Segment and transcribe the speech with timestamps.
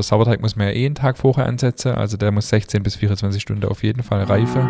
[0.00, 3.42] Sauerteig muss man ja eh einen Tag vorher ansetzen, also der muss 16 bis 24
[3.42, 4.62] Stunden auf jeden Fall reifen.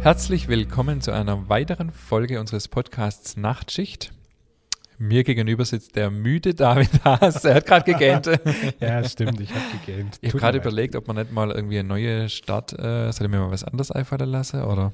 [0.00, 4.12] Herzlich willkommen zu einer weiteren Folge unseres Podcasts Nachtschicht.
[5.02, 7.42] Mir gegenüber sitzt der müde David Haas.
[7.46, 8.26] Er hat gerade gegähnt.
[8.80, 10.18] ja, stimmt, ich habe gegähnt.
[10.20, 13.30] Ich habe gerade überlegt, ob man nicht mal irgendwie eine neue Stadt, äh, soll ich
[13.30, 14.92] mir mal was anderes einfallen lassen, oder?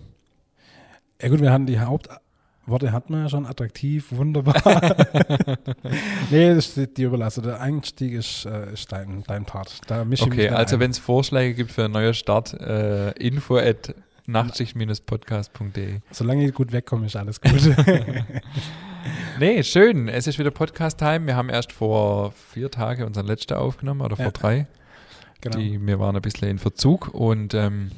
[1.21, 4.55] Ja gut, wir hatten die Hauptworte hatten wir ja schon, attraktiv, wunderbar.
[6.31, 7.43] nee, das ist die Überlassung.
[7.43, 9.81] Der Einstieg ist, äh, ist dein, dein Part.
[9.89, 13.93] Da okay, also wenn es Vorschläge gibt für eine neue Stadt, äh, info at
[14.27, 15.99] nachtschicht-podcast.de.
[16.13, 17.75] Solange ich gut wegkomme, ist alles gut.
[19.39, 20.09] nee, schön.
[20.09, 21.27] Es ist wieder Podcast-Time.
[21.27, 24.31] Wir haben erst vor vier Tagen unseren letzten aufgenommen oder vor ja.
[24.31, 24.67] drei.
[25.41, 25.59] Genau.
[25.59, 27.91] Die, wir waren ein bisschen in Verzug und ähm,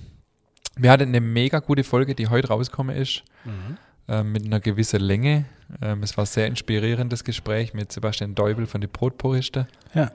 [0.76, 3.24] wir hatten eine mega gute Folge, die heute rausgekommen ist.
[3.44, 3.76] Mhm.
[4.10, 5.44] Ähm, mit einer gewissen Länge.
[5.82, 9.66] Ähm, es war ein sehr inspirierendes Gespräch mit Sebastian Deubel von den Brotpuristen.
[9.94, 10.10] Ja.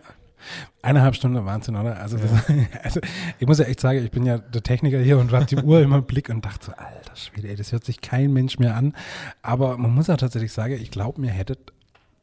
[0.81, 1.99] Eineinhalb Stunden Wahnsinn, oder?
[1.99, 2.23] Also, ja.
[2.23, 2.44] das,
[2.83, 2.99] also,
[3.39, 5.81] ich muss ja echt sagen, ich bin ja der Techniker hier und habe die Uhr
[5.81, 8.75] immer im Blick und dachte so, alter Schwede, ey, das hört sich kein Mensch mehr
[8.75, 8.94] an.
[9.41, 11.58] Aber man muss auch tatsächlich sagen, ich glaube, mir hätte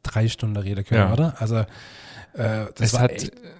[0.03, 1.13] drei Stunden reden können, ja.
[1.13, 1.35] oder?
[1.39, 1.65] Also
[2.33, 3.11] äh, es, hat,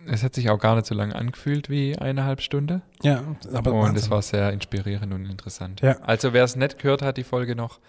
[0.07, 2.81] es hat sich auch gar nicht so lange angefühlt wie eineinhalb Stunden.
[3.03, 3.23] Ja,
[3.53, 5.81] aber Und es war sehr inspirierend und interessant.
[5.81, 5.97] Ja.
[6.01, 7.79] Also wer es nicht gehört hat, die Folge noch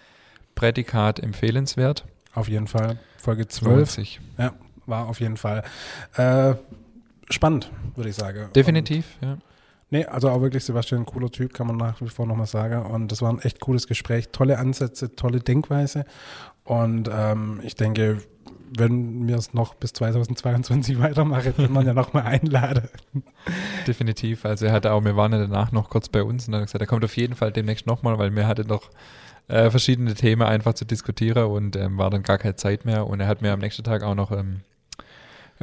[0.55, 2.05] Prädikat empfehlenswert.
[2.33, 2.97] Auf jeden Fall.
[3.17, 3.97] Folge 12.
[4.37, 4.53] Ja,
[4.85, 5.63] war auf jeden Fall
[6.15, 6.53] äh,
[7.29, 8.49] spannend, würde ich sagen.
[8.55, 9.37] Definitiv, Und, ja.
[9.89, 12.83] Nee, also auch wirklich Sebastian, cooler Typ, kann man nach wie vor nochmal sagen.
[12.83, 16.05] Und das war ein echt cooles Gespräch, tolle Ansätze, tolle Denkweise.
[16.63, 18.23] Und ähm, ich denke,
[18.75, 22.89] wenn wir es noch bis 2022 weitermachen, wird man ja nochmal einladen.
[23.85, 24.45] Definitiv.
[24.45, 26.69] Also er hatte auch, wir waren ja danach noch kurz bei uns und dann hat
[26.69, 28.89] gesagt, er kommt auf jeden Fall demnächst nochmal, weil wir hatten noch
[29.47, 33.05] äh, verschiedene Themen einfach zu diskutieren und ähm, war dann gar keine Zeit mehr.
[33.05, 34.61] Und er hat mir am nächsten Tag auch noch ähm,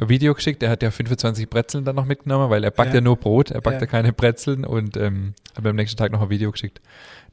[0.01, 0.63] ein Video geschickt.
[0.63, 3.51] Er hat ja 25 Brezeln dann noch mitgenommen, weil er backt ja, ja nur Brot,
[3.51, 6.29] er backt ja, ja keine Brezeln und ähm, hat mir am nächsten Tag noch ein
[6.29, 6.81] Video geschickt,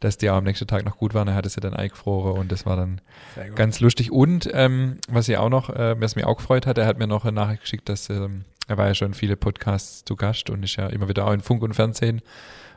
[0.01, 1.29] dass die auch am nächsten Tag noch gut waren.
[1.29, 3.01] Er hatte sie dann eingefroren und das war dann
[3.55, 4.13] ganz lustig.
[4.13, 7.07] Und ähm, was ich auch noch, äh, was mich auch gefreut hat, er hat mir
[7.07, 10.63] noch eine Nachricht geschickt, dass ähm, er war ja schon viele Podcasts zu Gast und
[10.63, 12.21] ist ja immer wieder auch in Funk und Fernsehen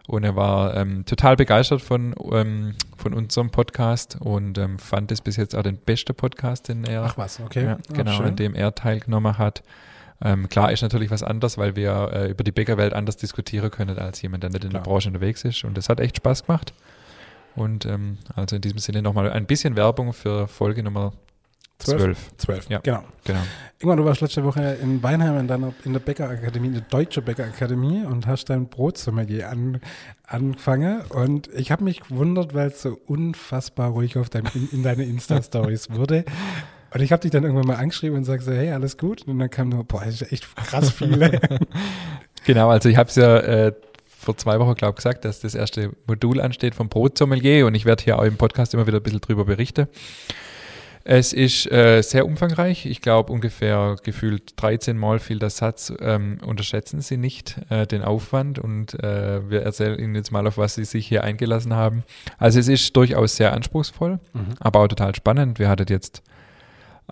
[0.07, 5.21] und er war ähm, total begeistert von, ähm, von unserem Podcast und ähm, fand es
[5.21, 7.65] bis jetzt auch den besten Podcast, den er, Ach was, okay.
[7.65, 9.63] Ja, genau, in dem er teilgenommen hat.
[10.23, 13.97] Ähm, klar ist natürlich was anderes, weil wir äh, über die Bäckerwelt anders diskutieren können
[13.97, 15.63] als jemand, der nicht in der Branche unterwegs ist.
[15.63, 16.73] Und das hat echt Spaß gemacht.
[17.55, 21.13] Und ähm, also in diesem Sinne nochmal ein bisschen Werbung für Folge Nummer
[21.83, 22.17] Zwölf.
[22.37, 22.79] Zwölf, ja.
[22.79, 23.03] Genau.
[23.23, 23.39] genau.
[23.79, 27.21] Irgendwann, du warst letzte Woche in Weinheim in, deiner, in der Bäckerakademie, in der Deutsche
[27.21, 29.81] Bäckerakademie und hast dein Brotsommelier an,
[30.27, 31.01] angefangen.
[31.09, 35.03] Und ich habe mich gewundert, weil es so unfassbar ruhig auf dein, in, in deine
[35.03, 36.25] Insta-Stories wurde.
[36.93, 39.27] Und ich habe dich dann irgendwann mal angeschrieben und sagte so, hey, alles gut?
[39.27, 41.39] Und dann kam nur, boah, das ist echt krass viele.
[42.45, 43.73] genau, also ich habe es ja äh,
[44.21, 47.85] vor zwei Wochen, glaube ich, gesagt, dass das erste Modul ansteht vom Brotsommelier und ich
[47.85, 49.87] werde hier auch im Podcast immer wieder ein bisschen drüber berichten.
[51.03, 52.85] Es ist äh, sehr umfangreich.
[52.85, 58.03] Ich glaube, ungefähr gefühlt 13 Mal fiel der Satz, ähm, unterschätzen Sie nicht äh, den
[58.03, 62.03] Aufwand und äh, wir erzählen Ihnen jetzt mal, auf was Sie sich hier eingelassen haben.
[62.37, 64.53] Also es ist durchaus sehr anspruchsvoll, mhm.
[64.59, 65.57] aber auch total spannend.
[65.57, 66.21] Wir hatten jetzt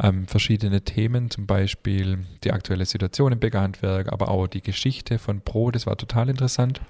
[0.02, 5.42] ähm, verschiedene Themen, zum Beispiel die aktuelle Situation im Bäckerhandwerk, aber auch die Geschichte von
[5.42, 6.82] Brot, das war total interessant.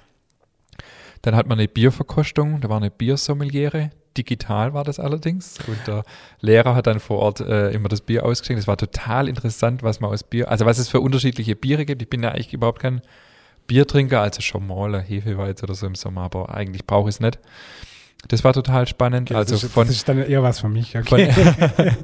[1.21, 5.57] Dann hat man eine Bierverkostung, da war eine Biersommeliere, digital war das allerdings.
[5.67, 6.03] Und der
[6.41, 8.59] Lehrer hat dann vor Ort äh, immer das Bier ausgeschenkt.
[8.59, 12.01] Das war total interessant, was man aus Bier, also was es für unterschiedliche Biere gibt.
[12.01, 13.01] Ich bin ja eigentlich überhaupt kein
[13.67, 17.39] Biertrinker, also schon mal Hefeweiz oder so im Sommer, aber eigentlich brauche ich es nicht.
[18.27, 19.29] Das war total spannend.
[19.29, 20.97] Okay, also das, ist, von, das ist dann eher was für mich.
[20.97, 21.31] Okay.
[21.31, 21.95] Von,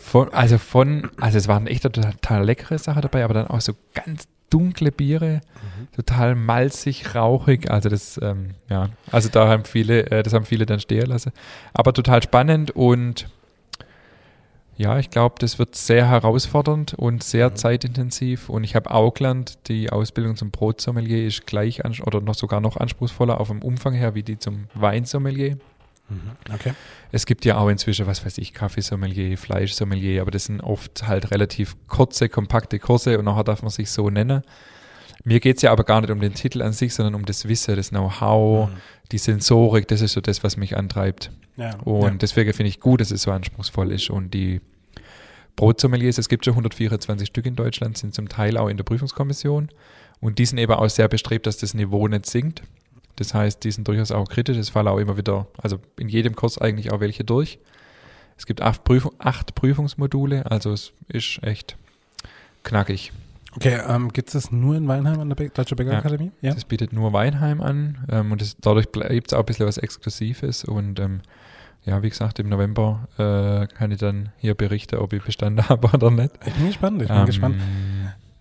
[0.02, 3.72] von, also von, also es waren echt total leckere Sachen dabei, aber dann auch so
[3.94, 5.88] ganz dunkle Biere, mhm.
[5.94, 7.70] total malzig, rauchig.
[7.70, 11.32] Also das, ähm, ja, also da haben viele, äh, das haben viele dann stehen lassen.
[11.72, 13.26] Aber total spannend und
[14.76, 17.56] ja, ich glaube, das wird sehr herausfordernd und sehr mhm.
[17.56, 18.48] zeitintensiv.
[18.48, 22.78] Und ich habe auch gelernt, die Ausbildung zum Brotsommelier ist gleich oder noch sogar noch
[22.78, 25.58] anspruchsvoller auf dem Umfang her wie die zum Weinsommelier.
[26.14, 26.54] Mhm.
[26.54, 26.72] Okay.
[27.10, 31.30] Es gibt ja auch inzwischen, was weiß ich, Kaffeesommelier, Fleischsommelier, aber das sind oft halt
[31.30, 34.42] relativ kurze, kompakte Kurse und nachher darf man sich so nennen.
[35.24, 37.46] Mir geht es ja aber gar nicht um den Titel an sich, sondern um das
[37.46, 38.74] Wissen, das Know-how, mhm.
[39.12, 41.30] die Sensorik, das ist so das, was mich antreibt.
[41.56, 41.76] Ja.
[41.78, 42.10] Und ja.
[42.14, 44.10] deswegen finde ich gut, dass es so anspruchsvoll ist.
[44.10, 44.60] Und die
[45.54, 49.68] Brotsommeliers, es gibt schon 124 Stück in Deutschland, sind zum Teil auch in der Prüfungskommission.
[50.20, 52.62] Und die sind eben auch sehr bestrebt, dass das Niveau nicht sinkt.
[53.16, 54.56] Das heißt, die sind durchaus auch kritisch.
[54.56, 57.58] Es fallen auch immer wieder, also in jedem Kurs eigentlich auch welche durch.
[58.36, 61.76] Es gibt acht, Prüfung, acht Prüfungsmodule, also es ist echt
[62.64, 63.12] knackig.
[63.54, 66.32] Okay, ähm, gibt es das nur in Weinheim an der Be Deutsche Bäckerakademie?
[66.40, 69.46] Ja, ja, das bietet nur Weinheim an ähm, und das, dadurch bleibt es auch ein
[69.46, 71.20] bisschen was Exklusives und ähm,
[71.84, 75.88] ja, wie gesagt, im November äh, kann ich dann hier berichten, ob ich bestanden habe
[75.88, 76.32] oder nicht.
[76.46, 77.56] Ich bin gespannt, ich bin ähm, gespannt.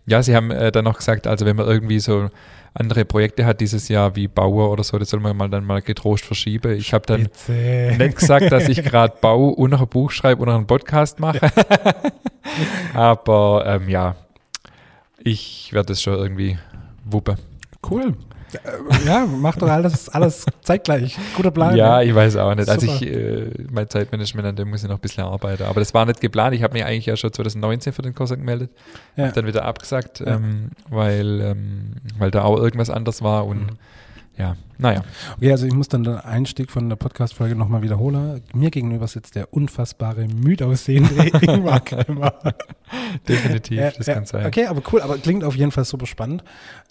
[0.06, 2.30] Ja, sie haben äh, dann noch gesagt, also wenn man irgendwie so
[2.74, 5.82] andere Projekte hat dieses Jahr wie Bauer oder so, das soll man mal dann mal
[5.82, 6.78] getrost verschieben.
[6.78, 7.28] Ich habe dann
[7.98, 11.20] nicht gesagt, dass ich gerade Bau und noch ein Buch schreibe und noch einen Podcast
[11.20, 11.40] mache.
[12.94, 14.16] Aber ähm, ja,
[15.20, 16.58] ich werde es schon irgendwie
[17.06, 17.36] wuppen.
[17.90, 18.16] Cool.
[19.06, 21.18] Ja, mach doch alles, alles zeitgleich.
[21.36, 21.76] Guter Plan.
[21.76, 22.70] Ja, ich weiß auch nicht.
[22.70, 25.64] Also ich, äh, mein Zeitmanagement, an dem muss ich noch ein bisschen arbeiten.
[25.64, 26.56] Aber das war nicht geplant.
[26.56, 28.72] Ich habe mich eigentlich ja schon 2019 für den Kurs angemeldet.
[29.16, 29.26] Ja.
[29.26, 30.36] Habe dann wieder abgesagt, ja.
[30.36, 33.78] ähm, weil, ähm, weil da auch irgendwas anders war und mhm
[34.38, 35.04] ja, naja.
[35.38, 38.42] Okay, also ich muss dann den Einstieg von der Podcast-Folge nochmal wiederholen.
[38.54, 42.34] Mir gegenüber sitzt der unfassbare, müde aussehende Ingmar Keimer.
[43.28, 44.46] Definitiv, ja, das ja, kann sein.
[44.46, 46.44] Okay, aber cool, aber klingt auf jeden Fall super spannend.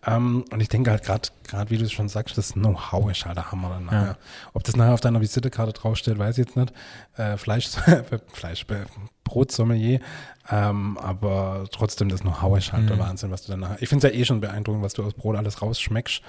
[0.06, 3.26] Ähm, und ich denke halt gerade, gerade wie du es schon sagst, das Know-how ist
[3.26, 4.06] halt der Hammer dann nachher.
[4.06, 4.16] Ja.
[4.52, 6.72] Ob das nachher auf deiner Visitekarte draufsteht, weiß ich jetzt nicht.
[7.16, 7.70] Äh, Fleisch,
[8.32, 8.66] Fleisch,
[9.24, 10.00] Brotsommelier,
[10.50, 12.88] ähm, aber trotzdem das Know-how ist halt mhm.
[12.88, 13.80] der Wahnsinn, was du dann nachher.
[13.80, 16.22] Ich finde es ja eh schon beeindruckend, was du aus Brot alles rausschmeckst.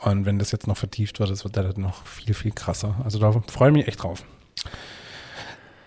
[0.00, 2.96] Und wenn das jetzt noch vertieft wird, das wird dann noch viel, viel krasser.
[3.04, 4.24] Also da freue ich mich echt drauf.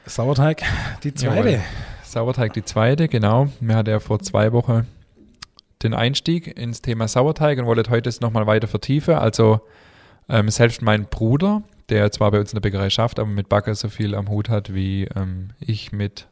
[0.05, 0.63] Sauerteig,
[1.03, 1.49] die zweite.
[1.51, 1.63] Jawohl.
[2.03, 3.47] Sauerteig, die zweite, genau.
[3.61, 4.85] Mir hat er vor zwei Wochen
[5.83, 9.15] den Einstieg ins Thema Sauerteig und wollte heute es nochmal weiter vertiefen.
[9.15, 9.61] Also
[10.29, 13.73] ähm, selbst mein Bruder, der zwar bei uns in der Bäckerei schafft, aber mit Backer
[13.75, 16.27] so viel am Hut hat wie ähm, ich mit,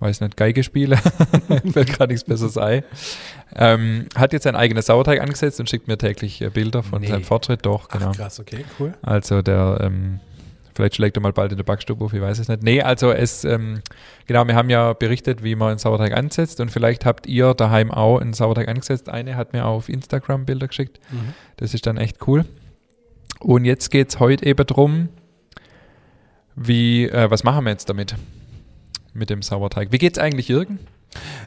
[0.00, 0.96] weiß nicht, Geige spiele,
[1.72, 2.82] fällt gerade nichts Besseres ein,
[3.56, 7.08] ähm, hat jetzt sein eigenes Sauerteig angesetzt und schickt mir täglich äh, Bilder von nee.
[7.08, 7.66] seinem Fortschritt.
[7.66, 8.10] Doch, genau.
[8.10, 8.94] Ach, krass, okay, cool.
[9.02, 10.20] Also der ähm,
[10.78, 12.62] Vielleicht schlägt er mal bald in der Backstube auf, ich weiß es nicht.
[12.62, 13.80] Nee, also es, ähm,
[14.28, 17.90] genau, wir haben ja berichtet, wie man einen Sauerteig ansetzt und vielleicht habt ihr daheim
[17.90, 19.08] auch einen Sauerteig angesetzt.
[19.08, 21.00] Eine hat mir auf Instagram Bilder geschickt.
[21.10, 21.34] Mhm.
[21.56, 22.44] Das ist dann echt cool.
[23.40, 25.08] Und jetzt geht es heute eben darum,
[26.54, 28.14] wie, äh, was machen wir jetzt damit?
[29.18, 29.90] Mit dem Sauerteig.
[29.90, 30.78] Wie geht's eigentlich Jürgen?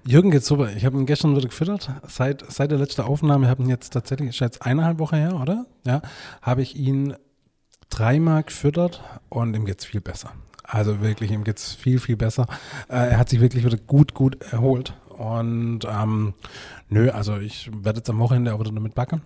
[0.04, 0.72] Jürgen geht's super.
[0.76, 1.90] Ich habe ihn gestern wieder gefüttert.
[2.08, 5.40] Seit, seit der letzten Aufnahme, ich habe ihn jetzt tatsächlich, ist jetzt eineinhalb Wochen her,
[5.40, 5.66] oder?
[5.86, 6.02] Ja,
[6.42, 7.16] habe ich ihn
[7.90, 10.32] dreimal gefüttert und ihm geht's viel besser.
[10.64, 12.46] Also wirklich, ihm geht's viel, viel besser.
[12.90, 14.94] Äh, er hat sich wirklich wieder gut, gut erholt.
[15.10, 16.34] Und ähm,
[16.90, 19.22] nö, also ich werde jetzt am Wochenende auch wieder damit backen.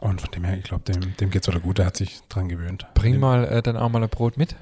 [0.00, 1.78] Und von dem her, ich glaube, dem, dem geht's wieder gut.
[1.78, 2.86] Er hat sich dran gewöhnt.
[2.94, 4.56] Bring dem, mal äh, dann auch mal ein Brot mit.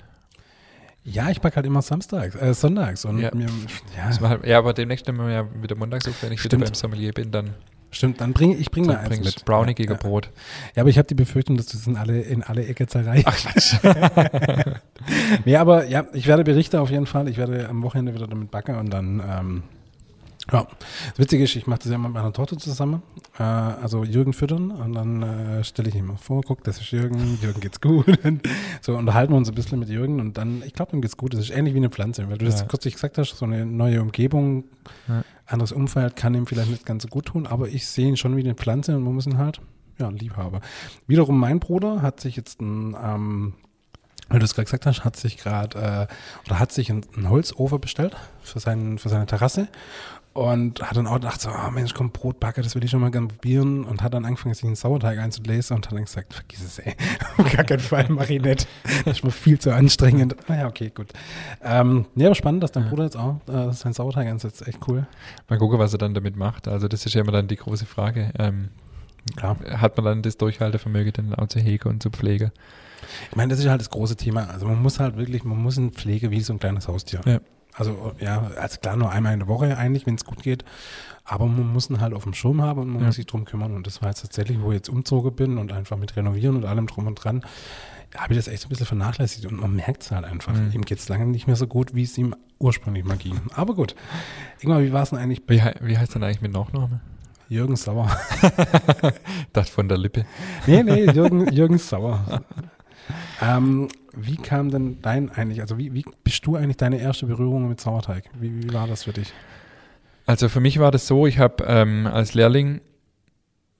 [1.04, 3.04] Ja, ich backe halt immer samstags, äh, sonntags.
[3.04, 3.34] Und ja.
[3.34, 3.46] Mir,
[3.96, 4.28] ja.
[4.28, 6.54] Halt, ja, aber demnächst nehmen wir ja wieder montags auf, wenn ich Stimmt.
[6.54, 7.54] wieder beim Sommelier bin, dann
[7.90, 9.44] Stimmt, dann bringe ich bring mal eins mit.
[9.46, 10.30] Brownie ja, Brot.
[10.74, 13.24] Ja, aber ich habe die Befürchtung, dass du das in alle, in alle Ecke zerreißt.
[13.26, 13.76] Ach Quatsch.
[15.46, 17.28] nee, aber ja, ich werde berichten auf jeden Fall.
[17.28, 19.62] Ich werde am Wochenende wieder damit backen und dann ähm,
[20.50, 20.66] ja,
[21.10, 23.02] das Witzige ist, ich mache das ja mit meiner Tochter zusammen,
[23.38, 26.90] äh, also Jürgen füttern und dann äh, stelle ich ihm mal vor, guck, das ist
[26.90, 28.06] Jürgen, Jürgen geht's gut.
[28.80, 31.34] so unterhalten wir uns ein bisschen mit Jürgen und dann, ich glaube, ihm geht's gut.
[31.34, 34.00] Das ist ähnlich wie eine Pflanze, weil du das kürzlich gesagt hast, so eine neue
[34.00, 34.64] Umgebung,
[35.06, 35.22] ja.
[35.46, 38.36] anderes Umfeld kann ihm vielleicht nicht ganz so gut tun, aber ich sehe ihn schon
[38.36, 39.60] wie eine Pflanze und muss ihn halt,
[39.98, 40.60] ja, lieb haben.
[41.06, 43.54] Wiederum mein Bruder hat sich jetzt ein, ähm,
[44.28, 47.80] weil du es gerade gesagt hast, hat sich gerade äh, oder hat sich einen Holzofen
[47.80, 49.68] bestellt für, seinen, für seine Terrasse
[50.38, 53.10] und hat dann auch gedacht, so, oh Mensch, komm, Brotbacke, das will ich schon mal
[53.10, 53.82] gerne probieren.
[53.82, 56.94] Und hat dann angefangen, sich einen Sauerteig einzulesen und hat dann gesagt, vergiss es, ey.
[57.38, 58.68] Auf gar keinen Fall mach ich nicht.
[59.04, 60.36] Das ist mir viel zu anstrengend.
[60.48, 61.08] Naja, okay, gut.
[61.60, 62.88] Ähm, ja, aber spannend, dass dein ja.
[62.88, 64.66] Bruder jetzt auch äh, seinen Sauerteig einsetzt.
[64.66, 65.08] Echt cool.
[65.48, 66.68] Mal gucken, was er dann damit macht.
[66.68, 68.30] Also das ist ja immer dann die große Frage.
[68.38, 68.68] Ähm,
[69.34, 69.56] Klar.
[69.72, 72.52] Hat man dann das Durchhaltevermögen, dann auch zu hegen und zu pflegen?
[73.30, 74.48] Ich meine, das ist halt das große Thema.
[74.50, 77.20] Also man muss halt wirklich, man muss ihn pflegen wie so ein kleines Haustier.
[77.26, 77.40] Ja.
[77.78, 80.64] Also ja, also klar, nur einmal in der Woche eigentlich, wenn es gut geht.
[81.24, 83.06] Aber man muss ihn halt auf dem Schirm haben und man ja.
[83.06, 83.74] muss sich drum kümmern.
[83.74, 86.64] Und das war jetzt tatsächlich, wo ich jetzt umzogen bin und einfach mit Renovieren und
[86.64, 87.42] allem drum und dran,
[88.16, 89.44] habe ich das echt so ein bisschen vernachlässigt.
[89.44, 90.54] Und man merkt es halt einfach.
[90.54, 90.72] Mhm.
[90.72, 93.38] Ihm geht es lange nicht mehr so gut, wie es ihm ursprünglich mal ging.
[93.54, 93.94] Aber gut.
[94.60, 95.42] Irgendwann, wie war es denn eigentlich?
[95.46, 97.00] Wie, wie heißt denn eigentlich mit Nachname?
[97.50, 98.10] Jürgen Sauer.
[99.52, 100.26] das von der Lippe.
[100.66, 102.42] Nee, nee, Jürgen, Jürgen Sauer.
[103.40, 107.68] Ähm, wie kam denn dein eigentlich, also wie, wie bist du eigentlich deine erste Berührung
[107.68, 108.24] mit Sauerteig?
[108.38, 109.32] Wie, wie war das für dich?
[110.26, 112.80] Also für mich war das so, ich habe ähm, als Lehrling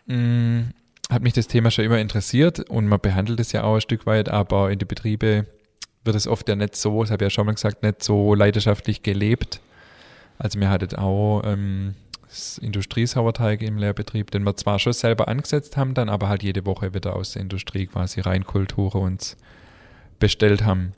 [0.06, 0.70] mh, mm,
[1.10, 4.06] hat mich das Thema schon immer interessiert und man behandelt es ja auch ein Stück
[4.06, 5.46] weit, aber in den Betriebe
[6.04, 8.34] wird es oft ja nicht so, das habe ich ja schon mal gesagt, nicht so
[8.34, 9.60] leidenschaftlich gelebt.
[10.38, 11.94] Also mir hattet auch ähm,
[12.58, 16.94] Industriesauerteig im Lehrbetrieb, den wir zwar schon selber angesetzt haben, dann aber halt jede Woche
[16.94, 19.36] wieder aus der Industrie quasi Reinkulture uns
[20.18, 20.92] bestellt haben.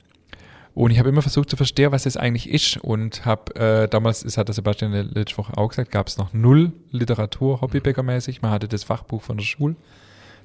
[0.73, 4.21] Und ich habe immer versucht zu verstehen, was das eigentlich ist und habe äh, damals,
[4.21, 8.41] das hat der Sebastian letzte Woche auch gesagt, gab es noch null Literatur hobbybäckermäßig.
[8.41, 9.75] Man hatte das Fachbuch von der Schule.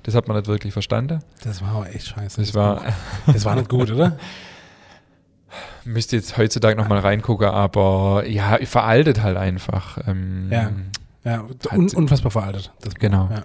[0.03, 1.21] Das hat man nicht wirklich verstanden.
[1.43, 2.41] Das war aber echt scheiße.
[2.41, 2.83] Das, das war,
[3.27, 4.19] das war nicht gut, oder?
[5.85, 9.99] Müsste jetzt heutzutage nochmal reingucken, aber ja, veraltet halt einfach.
[10.07, 10.73] Ähm, ja,
[11.25, 12.73] ja un unfassbar veraltet.
[12.99, 13.29] Genau.
[13.31, 13.43] Ja.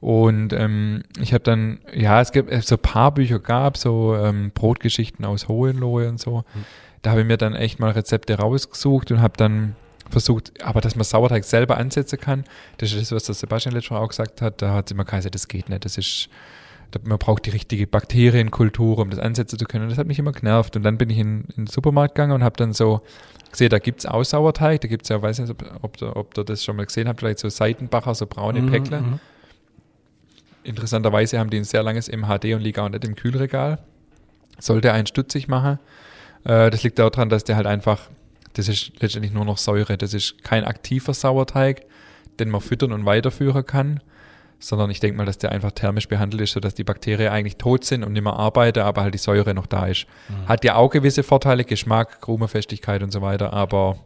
[0.00, 4.50] Und ähm, ich habe dann, ja, es gibt so ein paar Bücher gab, so ähm,
[4.52, 6.38] Brotgeschichten aus Hohenlohe und so.
[6.38, 6.64] Mhm.
[7.00, 9.76] Da habe ich mir dann echt mal Rezepte rausgesucht und habe dann
[10.10, 12.44] versucht, aber dass man Sauerteig selber ansetzen kann,
[12.78, 15.04] das ist das, was der Sebastian letztes Mal auch gesagt hat, da hat sie immer
[15.04, 16.28] gesagt, das geht nicht, das ist,
[17.04, 19.84] man braucht die richtige Bakterienkultur, um das ansetzen zu können.
[19.84, 20.76] Und das hat mich immer genervt.
[20.76, 23.00] Und dann bin ich in, in den Supermarkt gegangen und habe dann so
[23.50, 26.38] gesehen, da gibt es auch Sauerteig, da gibt es ja, weiß nicht, ob, ob, ob
[26.38, 29.00] ihr das schon mal gesehen habt, vielleicht so Seitenbacher, so braune mhm, Päckle.
[29.00, 29.20] Mhm.
[30.64, 33.78] Interessanterweise haben die ein sehr langes MHD und liegen auch nicht im Kühlregal.
[34.58, 35.78] Sollte einen stutzig machen.
[36.44, 38.08] Äh, das liegt daran, dass der halt einfach,
[38.54, 39.98] das ist letztendlich nur noch Säure.
[39.98, 41.82] Das ist kein aktiver Sauerteig,
[42.38, 44.00] den man füttern und weiterführen kann,
[44.68, 47.84] sondern ich denke mal, dass der einfach thermisch behandelt ist, sodass die Bakterien eigentlich tot
[47.84, 50.06] sind und nicht mehr arbeiten, aber halt die Säure noch da ist.
[50.28, 50.48] Mhm.
[50.48, 53.98] Hat ja auch gewisse Vorteile, Geschmack, Krumenfestigkeit und so weiter, aber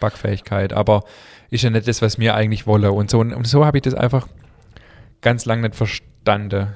[0.00, 1.04] Backfähigkeit, aber
[1.50, 2.90] ist ja nicht das, was wir eigentlich wollen.
[2.90, 4.28] Und so, und so habe ich das einfach
[5.20, 6.68] ganz lange nicht verstanden.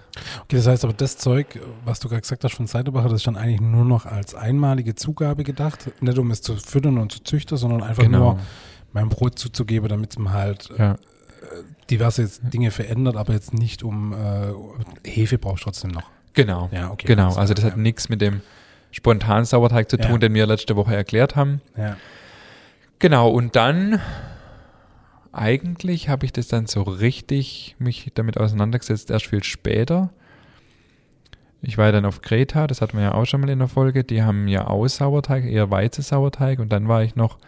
[0.43, 3.27] Okay, das heißt aber, das Zeug, was du gerade gesagt hast von Seidebacher, das ist
[3.27, 5.91] dann eigentlich nur noch als einmalige Zugabe gedacht.
[6.01, 8.19] Nicht um es zu füttern und zu züchten, sondern einfach genau.
[8.19, 8.41] nur
[8.93, 10.97] mein Brot zuzugeben, damit man halt ja.
[11.91, 16.11] Diverse Dinge verändert, aber jetzt nicht um äh, Hefe brauchst du trotzdem noch.
[16.35, 16.69] Genau.
[16.73, 17.07] Ja, okay.
[17.07, 17.35] Genau.
[17.35, 17.71] Also das ja.
[17.71, 18.43] hat nichts mit dem
[18.91, 20.19] spontanen Sauerteig zu tun, ja.
[20.19, 21.61] den wir letzte Woche erklärt haben.
[21.77, 21.97] Ja.
[22.99, 23.29] Genau.
[23.31, 24.01] Und dann
[25.33, 30.11] eigentlich habe ich das dann so richtig mich damit auseinandergesetzt, erst viel später.
[31.63, 33.69] Ich war ja dann auf Kreta, das hatten wir ja auch schon mal in der
[33.69, 34.05] Folge.
[34.05, 36.59] Die haben ja auch Sauerteig, eher Weizensauerteig.
[36.59, 37.39] Und dann war ich noch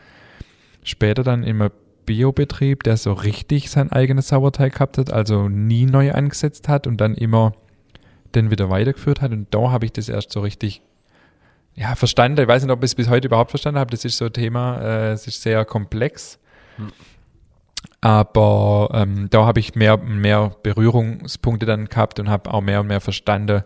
[0.82, 1.70] später dann im
[2.08, 7.02] Biobetrieb, der so richtig sein eigenes Sauerteig gehabt hat, also nie neu angesetzt hat und
[7.02, 7.52] dann immer
[8.34, 9.30] den wieder weitergeführt hat.
[9.30, 10.80] Und da habe ich das erst so richtig
[11.74, 12.40] ja, verstanden.
[12.40, 13.90] Ich weiß nicht, ob ich es bis heute überhaupt verstanden habe.
[13.90, 16.38] Das ist so ein Thema, äh, es ist sehr komplex.
[16.76, 16.92] Hm.
[18.00, 22.80] Aber ähm, da habe ich mehr und mehr Berührungspunkte dann gehabt und habe auch mehr
[22.80, 23.64] und mehr verstanden,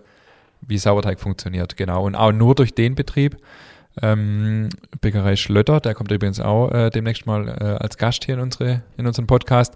[0.63, 1.77] wie Sauerteig funktioniert.
[1.77, 2.05] Genau.
[2.05, 3.37] Und auch nur durch den Betrieb,
[4.01, 4.71] ähm,
[5.01, 8.83] Bäckerei Schlötter, der kommt übrigens auch äh, demnächst mal äh, als Gast hier in, unsere,
[8.97, 9.75] in unseren Podcast,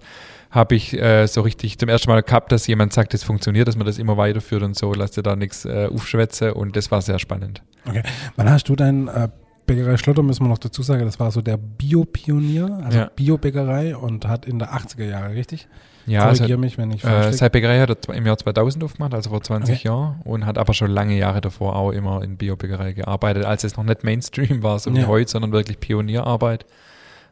[0.51, 3.77] habe ich äh, so richtig zum ersten Mal gehabt, dass jemand sagt, es funktioniert, dass
[3.77, 7.03] man das immer weiterführt und so, lass dir da nichts äh, aufschwätzen und das war
[7.03, 7.63] sehr spannend.
[7.87, 8.03] Okay.
[8.37, 9.29] Wann hast du dein äh,
[9.67, 13.11] Bäckerei Schlotter müssen wir noch dazu sagen, das war so der Bio-Pionier, also ja.
[13.15, 15.69] Bio-Bäckerei und hat in der 80er Jahre, richtig?
[16.07, 18.85] Ja, Korrigiere also, mich, wenn ich falsch äh, Seine Bäckerei hat er im Jahr 2000
[18.85, 19.89] aufgemacht, also vor 20 okay.
[19.89, 23.77] Jahren und hat aber schon lange Jahre davor auch immer in Bio-Bäckerei gearbeitet, als es
[23.77, 25.07] noch nicht Mainstream war, so wie ja.
[25.07, 26.65] heute, sondern wirklich Pionierarbeit.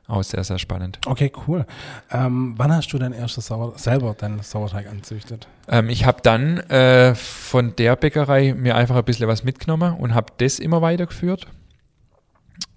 [0.07, 0.99] Auch sehr, sehr spannend.
[1.07, 1.65] Okay, cool.
[2.11, 5.49] Ähm, wann hast du dein erstes Sauer selber deinen Sauerteig anzüchtet?
[5.67, 10.15] Ähm, ich habe dann äh, von der Bäckerei mir einfach ein bisschen was mitgenommen und
[10.15, 11.47] habe das immer weitergeführt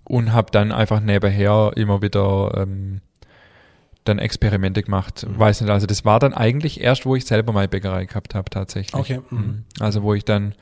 [0.05, 3.01] und habe dann einfach nebenher immer wieder ähm,
[4.07, 5.25] dann Experimente gemacht.
[5.27, 5.39] Mhm.
[5.39, 8.49] Weiß nicht, also das war dann eigentlich erst, wo ich selber meine Bäckerei gehabt habe
[8.49, 8.99] tatsächlich.
[8.99, 9.21] Okay.
[9.29, 9.37] Mhm.
[9.37, 9.63] mhm.
[9.79, 10.53] Also wo ich dann,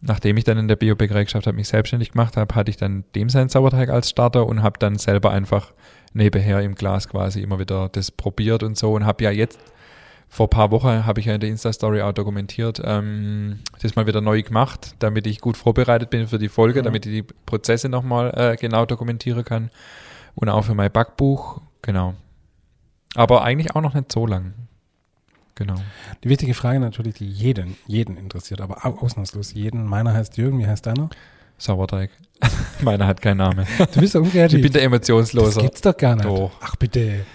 [0.00, 3.04] nachdem ich dann in der Bio-Bäckerei geschafft habe, mich selbstständig gemacht habe, hatte ich dann
[3.14, 5.72] dem seinen Sauerteig als Starter und habe dann selber einfach
[6.12, 9.58] nebenher im Glas quasi immer wieder das probiert und so und habe ja jetzt
[10.30, 14.06] vor ein paar Wochen habe ich ja in der Insta-Story auch dokumentiert, ähm, das mal
[14.06, 16.84] wieder neu gemacht, damit ich gut vorbereitet bin für die Folge, mhm.
[16.84, 19.70] damit ich die Prozesse nochmal äh, genau dokumentieren kann.
[20.36, 22.14] Und auch für mein Backbuch, genau.
[23.14, 24.54] Aber eigentlich auch noch nicht so lang.
[25.54, 25.74] Genau.
[26.24, 29.84] Die wichtige Frage natürlich, die jeden, jeden interessiert, aber ausnahmslos jeden.
[29.84, 31.10] Meiner heißt Jürgen, wie heißt deiner?
[31.58, 32.10] Sauerteig.
[32.80, 33.66] Meiner hat keinen Namen.
[33.92, 34.54] Du bist doch umgekehrt.
[34.54, 35.56] Ich bin der Emotionsloser.
[35.56, 36.24] Das gibt's doch gar nicht.
[36.24, 36.52] Doch.
[36.62, 37.26] Ach bitte.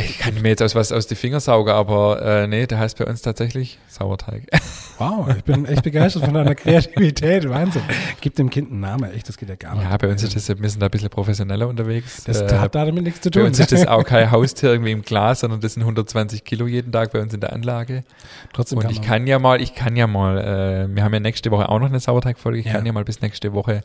[0.00, 2.98] Ich kann mir jetzt aus was aus die Finger saugen, aber äh, nee, der heißt
[2.98, 4.44] bei uns tatsächlich Sauerteig.
[4.96, 7.48] Wow, ich bin echt begeistert von deiner Kreativität.
[7.48, 7.82] Wahnsinn.
[8.20, 9.10] Gib dem Kind einen Namen.
[9.10, 9.82] Echt, das geht ja gar nicht.
[9.82, 12.22] Ja, bei uns ist das, wir sind da ein bisschen professioneller unterwegs.
[12.22, 13.42] Das äh, hat damit nichts zu tun.
[13.42, 16.68] Bei uns ist das auch kein Haustier irgendwie im Glas, sondern das sind 120 Kilo
[16.68, 18.04] jeden Tag bei uns in der Anlage.
[18.52, 21.18] Trotzdem Und kann ich kann ja mal, ich kann ja mal, äh, wir haben ja
[21.18, 22.74] nächste Woche auch noch eine Sauerteigfolge, ich ja.
[22.74, 23.82] kann ja mal bis nächste Woche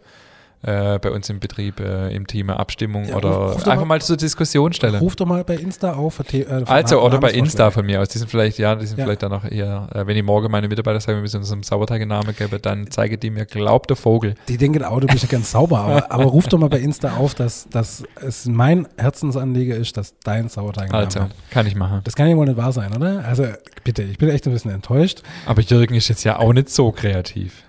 [0.62, 3.86] äh, bei uns im Betrieb äh, im Team eine Abstimmung ja, oder ruf, ruf einfach
[3.86, 4.96] mal, mal zur Diskussion stellen.
[4.96, 6.20] Ruf doch mal bei Insta auf.
[6.34, 8.10] Äh, also, oder bei Insta von mir aus.
[8.10, 9.06] Die sind vielleicht, ja, die sind ja.
[9.06, 11.64] vielleicht dann noch eher, äh, wenn ich morgen meine Mitarbeiter sagen, wir müssen uns einen
[11.64, 14.36] Sauerteignamen geben, dann zeige die mir, glaubt der Vogel.
[14.50, 17.16] Die denken, oh, du bist ja ganz sauber, aber, aber ruf doch mal bei Insta
[17.16, 22.02] auf, dass, dass es mein Herzensanliege ist, dass dein Sauerteig Also, kann ich machen.
[22.04, 23.24] Das kann ja wohl nicht wahr sein, oder?
[23.26, 23.46] Also,
[23.86, 25.24] bitte, ich bin echt ein bisschen enttäuscht.
[25.46, 27.64] Aber Jürgen ist jetzt ja auch nicht so kreativ.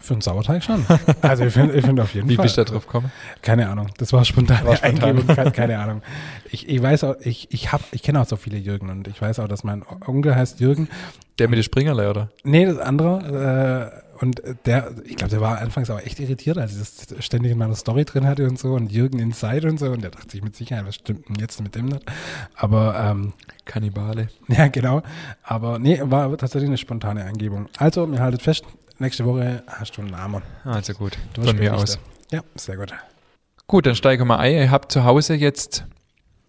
[0.00, 0.84] Für einen Sauerteig schon.
[1.22, 2.44] Also ich finde find auf jeden Wie Fall.
[2.44, 3.10] Wie bist du da drauf gekommen?
[3.42, 3.88] Keine Ahnung.
[3.98, 4.64] Das war spontan.
[4.64, 5.26] War spontan.
[5.34, 6.02] Keine, keine, Ahnung.
[6.50, 9.20] Ich, ich weiß auch, ich, ich, hab, ich kenne auch so viele Jürgen und ich
[9.20, 10.88] weiß auch, dass mein Onkel heißt Jürgen.
[11.38, 12.30] Der mit den Springerle, oder?
[12.44, 14.00] Nee, das andere.
[14.02, 17.52] Äh, und der, ich glaube, der war anfangs auch echt irritiert, als ich das ständig
[17.52, 19.86] in meiner Story drin hatte und so und Jürgen Inside und so.
[19.86, 22.02] Und der dachte sich mit Sicherheit, was stimmt denn jetzt mit dem nicht?
[22.54, 23.32] Aber ähm,
[23.64, 24.28] Kannibale.
[24.48, 25.02] Ja, genau.
[25.42, 27.68] Aber nee, war tatsächlich eine spontane Eingebung.
[27.76, 28.64] Also, mir haltet fest,
[29.00, 30.42] nächste Woche hast du einen Namen.
[30.64, 31.98] Also gut, von mir aus.
[32.30, 32.92] Ja, sehr gut.
[33.66, 34.54] Gut, dann steigen wir ein.
[34.54, 35.84] Ihr habt zu Hause jetzt,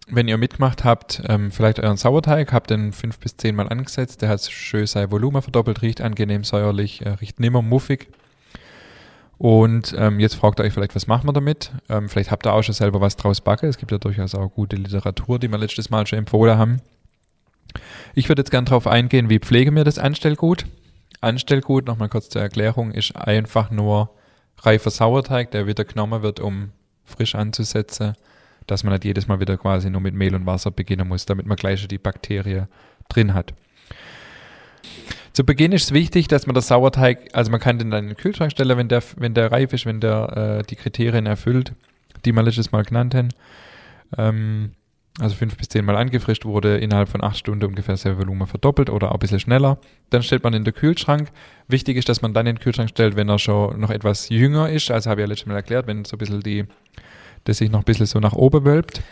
[0.08, 4.22] wenn ihr mitgemacht habt, ähm, vielleicht euren Sauerteig, habt den fünf bis zehn Mal angesetzt.
[4.22, 8.08] Der hat schön sein Volumen verdoppelt, riecht angenehm säuerlich, äh, riecht nimmer muffig.
[9.36, 11.72] Und ähm, jetzt fragt ihr euch vielleicht, was machen wir damit?
[11.88, 13.70] Ähm, vielleicht habt ihr auch schon selber was draus backen.
[13.70, 16.82] Es gibt ja durchaus auch gute Literatur, die wir letztes Mal schon empfohlen haben.
[18.14, 20.66] Ich würde jetzt gerne darauf eingehen, wie pflegen wir das Anstellgut.
[21.20, 24.10] Anstellgut, nochmal kurz zur Erklärung, ist einfach nur
[24.58, 26.70] reifer Sauerteig, der wieder genommen wird, um
[27.04, 28.14] frisch anzusetzen,
[28.66, 31.46] dass man nicht jedes Mal wieder quasi nur mit Mehl und Wasser beginnen muss, damit
[31.46, 32.66] man gleich die Bakterie
[33.08, 33.52] drin hat.
[35.32, 38.10] Zu Beginn ist es wichtig, dass man das Sauerteig, also man kann den dann in
[38.10, 41.72] den Kühlschrank stellen, wenn der, wenn der reif ist, wenn der äh, die Kriterien erfüllt,
[42.24, 43.28] die wir letztes Mal genannt haben.
[44.18, 44.72] Ähm,
[45.18, 48.90] also fünf bis zehn Mal angefrischt wurde, innerhalb von acht Stunden ungefähr das Volumen verdoppelt
[48.90, 49.78] oder auch ein bisschen schneller.
[50.10, 51.30] Dann stellt man in den Kühlschrank.
[51.68, 54.70] Wichtig ist, dass man dann in den Kühlschrank stellt, wenn er schon noch etwas jünger
[54.70, 54.90] ist.
[54.90, 56.64] Also habe ich ja letztes Mal erklärt, wenn so ein bisschen die,
[57.44, 59.02] das sich noch ein bisschen so nach oben wölbt.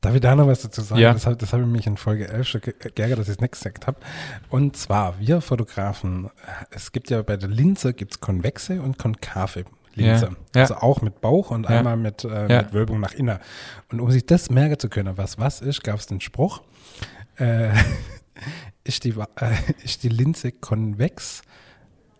[0.00, 1.00] Darf ich da noch was dazu sagen?
[1.00, 1.12] Ja.
[1.12, 3.88] Das, das habe ich mich in Folge 11 schon geärgert, dass ich es nicht gesagt
[3.88, 3.98] habe.
[4.48, 6.30] Und zwar, wir Fotografen,
[6.70, 9.64] es gibt ja bei der Linse gibt's konvexe und konkave
[10.02, 10.36] Linse.
[10.54, 10.62] Ja.
[10.62, 13.38] Also auch mit Bauch und einmal mit, äh, mit Wölbung nach innen.
[13.90, 16.62] Und um sich das merken zu können, was was ist, gab es den Spruch,
[17.36, 17.70] äh,
[18.84, 21.42] ist, die, äh, ist die Linse konvex,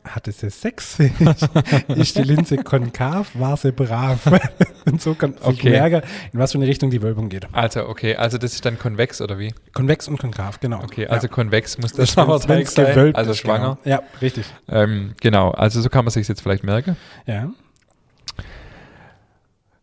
[0.04, 0.98] hatte sie Sex,
[1.88, 4.20] ist die Linse konkav, war sie brav.
[4.86, 5.52] und so kann okay.
[5.52, 6.02] ich merken,
[6.32, 7.46] in was für eine Richtung die Wölbung geht.
[7.52, 9.52] Also, okay, also das ist dann konvex oder wie?
[9.74, 10.82] Konvex und konkav, genau.
[10.82, 11.32] Okay, also ja.
[11.32, 13.78] konvex muss das Sauerteig sein, also schwanger.
[13.82, 13.96] Genau.
[13.96, 14.46] Ja, richtig.
[14.68, 16.96] Ähm, genau, also so kann man sich jetzt vielleicht merken.
[17.26, 17.50] Ja.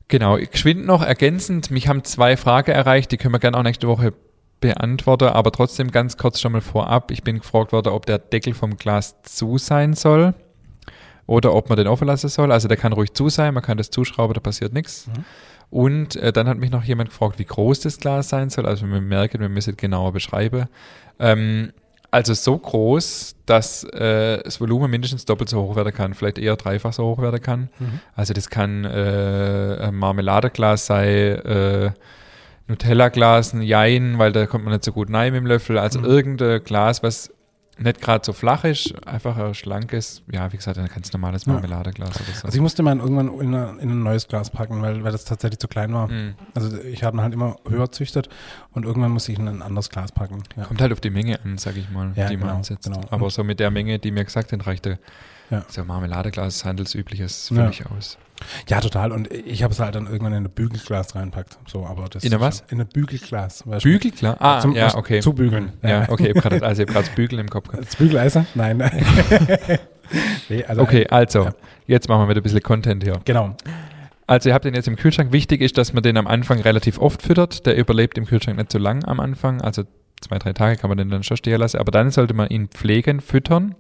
[0.08, 3.88] Genau, geschwind noch ergänzend, mich haben zwei Fragen erreicht, die können wir gerne auch nächste
[3.88, 4.14] Woche
[4.62, 7.12] beantworten, aber trotzdem ganz kurz schon mal vorab.
[7.12, 10.34] Ich bin gefragt worden, ob der Deckel vom Glas zu sein soll
[11.28, 12.52] oder ob man den offen lassen soll.
[12.52, 15.08] Also der kann ruhig zu sein, man kann das zuschrauben, da passiert nichts.
[15.08, 15.26] Mhm.
[15.72, 18.66] Und äh, dann hat mich noch jemand gefragt, wie groß das Glas sein soll.
[18.66, 20.68] Also wir merken, wir müssen es genauer beschreiben.
[21.20, 21.74] Ähm,
[22.16, 26.56] also so groß, dass äh, das Volumen mindestens doppelt so hoch werden kann, vielleicht eher
[26.56, 27.70] dreifach so hoch werden kann.
[27.78, 28.00] Mhm.
[28.16, 31.92] Also das kann äh, ein Marmeladeglas sein, äh,
[32.70, 35.78] Nutella-Glas, ein Jein, weil da kommt man nicht so gut rein mit dem Löffel.
[35.78, 36.06] Also mhm.
[36.06, 37.32] irgendein Glas, was
[37.78, 42.16] nicht gerade so flach ist, einfach ein schlankes, ja, wie gesagt, ein ganz normales Marmeladeglas
[42.16, 42.22] ja.
[42.22, 42.46] oder so.
[42.46, 45.26] Also ich musste mal irgendwann in, eine, in, ein neues Glas packen, weil, weil das
[45.26, 46.08] tatsächlich zu klein war.
[46.08, 46.36] Mhm.
[46.54, 48.30] Also ich habe halt immer höher züchtet
[48.72, 50.44] und irgendwann musste ich in ein anderes Glas packen.
[50.56, 50.66] Ja.
[50.66, 52.86] Kommt halt auf die Menge an, sag ich mal, ja, die genau, man ansetzt.
[52.86, 53.02] Genau.
[53.10, 55.00] Aber so mit der Menge, die mir gesagt hat, reichte
[55.50, 55.66] ja.
[55.68, 58.18] so Marmeladeglas, handelsübliches, völlig aus.
[58.68, 59.12] Ja, total.
[59.12, 61.58] Und ich habe es halt dann irgendwann in ein Bügelglas reinpackt.
[61.68, 62.64] So, aber das in ein was?
[62.70, 63.64] In ein Bügelglas.
[63.82, 64.38] Bügelglas?
[64.40, 65.22] Ah, zum, ja, okay.
[65.22, 65.74] Zu bügeln.
[65.82, 66.34] Ja, okay.
[66.36, 67.88] Ich habe also gerade das Bügeln im Kopf gehabt.
[67.88, 68.46] Das Bügeleiser?
[68.56, 68.78] Nein.
[70.50, 71.54] nee, also okay, also, ja.
[71.88, 73.20] jetzt machen wir wieder ein bisschen Content hier.
[73.26, 73.56] Genau.
[74.28, 75.32] Also ihr habt den jetzt im Kühlschrank.
[75.32, 77.66] Wichtig ist, dass man den am Anfang relativ oft füttert.
[77.66, 79.62] Der überlebt im Kühlschrank nicht so lang am Anfang.
[79.62, 79.84] Also
[80.22, 81.78] zwei, drei Tage kann man den dann schon stehen lassen.
[81.78, 83.76] Aber dann sollte man ihn pflegen, füttern.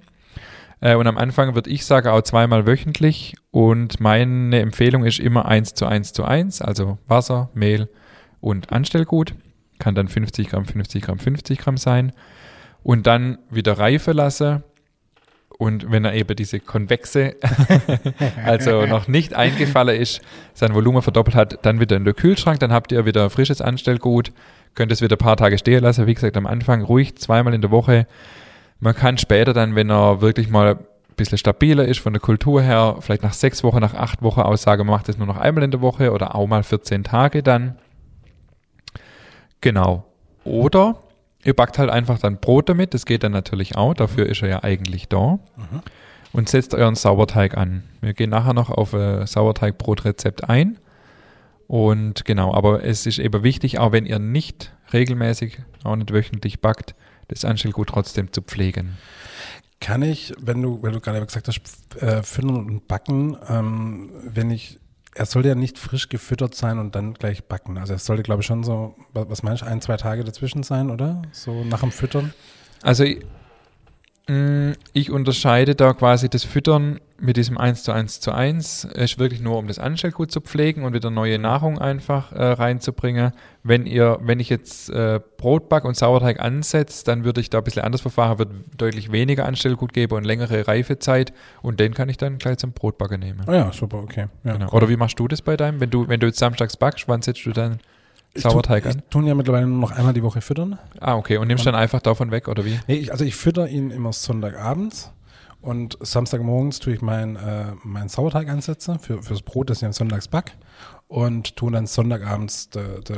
[0.85, 3.35] Äh, und am Anfang würde ich sagen auch zweimal wöchentlich.
[3.49, 7.89] Und meine Empfehlung ist immer 1 zu 1 zu 1, also Wasser, Mehl
[8.39, 9.33] und Anstellgut.
[9.79, 12.11] Kann dann 50 Gramm, 50 Gramm, 50 Gramm sein.
[12.83, 14.61] Und dann wieder reife lasse.
[15.57, 17.35] Und wenn er eben diese konvexe,
[18.45, 20.21] also noch nicht eingefallen ist,
[20.53, 24.33] sein Volumen verdoppelt hat, dann wieder in den Kühlschrank, dann habt ihr wieder frisches Anstellgut,
[24.75, 26.05] könnt es wieder ein paar Tage stehen lassen.
[26.05, 28.05] Wie gesagt, am Anfang ruhig zweimal in der Woche
[28.79, 30.85] man kann später dann, wenn er wirklich mal ein
[31.15, 34.85] bisschen stabiler ist von der Kultur her, vielleicht nach sechs Wochen, nach acht Wochen aussagen,
[34.85, 37.77] man macht es nur noch einmal in der Woche oder auch mal 14 Tage dann.
[39.61, 40.05] Genau.
[40.43, 40.97] Oder
[41.43, 44.49] ihr backt halt einfach dann Brot damit, das geht dann natürlich auch, dafür ist er
[44.49, 45.39] ja eigentlich da.
[45.55, 45.81] Mhm.
[46.33, 47.83] und setzt euren Sauerteig an.
[48.01, 50.77] Wir gehen nachher noch auf äh, Sauerteigbrotrezept ein.
[51.67, 56.59] Und genau, aber es ist eben wichtig, auch wenn ihr nicht regelmäßig, auch nicht wöchentlich
[56.59, 56.93] backt,
[57.27, 58.97] das Anstellgut trotzdem zu pflegen.
[59.79, 64.49] Kann ich, wenn du, wenn du gerade gesagt hast, äh, füttern und backen, ähm, wenn
[64.49, 64.79] ich,
[65.13, 67.77] er sollte ja nicht frisch gefüttert sein und dann gleich backen.
[67.77, 70.89] Also es sollte, glaube ich, schon so, was meinst du, ein, zwei Tage dazwischen sein,
[70.89, 71.21] oder?
[71.31, 72.33] So nach dem Füttern?
[72.81, 73.05] Also
[74.27, 78.89] Mm, ich unterscheide da quasi das Füttern mit diesem 1 zu 1 zu 1.
[78.93, 82.43] Es ist wirklich nur, um das Anstellgut zu pflegen und wieder neue Nahrung einfach äh,
[82.43, 83.31] reinzubringen.
[83.63, 87.63] Wenn ihr, wenn ich jetzt äh, Brotback und Sauerteig ansetze, dann würde ich da ein
[87.63, 92.17] bisschen anders verfahren, würde deutlich weniger Anstellgut geben und längere Reifezeit und den kann ich
[92.17, 93.41] dann gleich zum Brotbacken nehmen.
[93.47, 94.27] Oh ja, super, okay.
[94.43, 94.69] Ja, genau.
[94.71, 95.79] Oder wie machst du das bei deinem?
[95.79, 97.79] Wenn du, wenn du jetzt samstags backst, wann setzt du dann
[98.35, 98.95] Sauerteig tu, an?
[98.97, 100.77] Ich tun ja mittlerweile nur noch einmal die Woche füttern.
[100.99, 101.37] Ah, okay.
[101.37, 102.77] Und nimmst und, dann einfach davon weg, oder wie?
[102.87, 105.13] Nee, ich, also ich fütter ihn immer Sonntagabends
[105.65, 109.93] und Samstagmorgens tue ich meinen äh, mein Sauerteig ansetzen für, fürs Brot, das ich am
[109.93, 110.53] Sonntags back
[111.07, 113.17] und tue dann Sonntagabends de, de,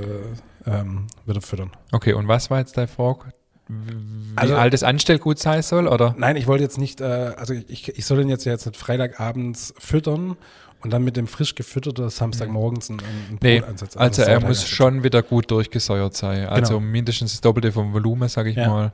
[0.65, 1.71] ähm, wieder füttern.
[1.91, 3.33] Okay, und was war jetzt dein Frage?
[3.67, 6.15] Wie also, alt das Anstellgut sein soll, oder?
[6.17, 10.37] Nein, ich wollte jetzt nicht, äh, also ich, ich soll den jetzt jetzt Freitagabends füttern
[10.81, 13.99] und dann mit dem frisch gefütterten Samstagmorgens ein, ein nee, einsetzen.
[13.99, 16.47] Also, also er muss schon wieder gut durchgesäuert sein.
[16.47, 16.91] Also genau.
[16.91, 18.69] mindestens das Doppelte vom Volumen, sage ich ja.
[18.69, 18.93] mal.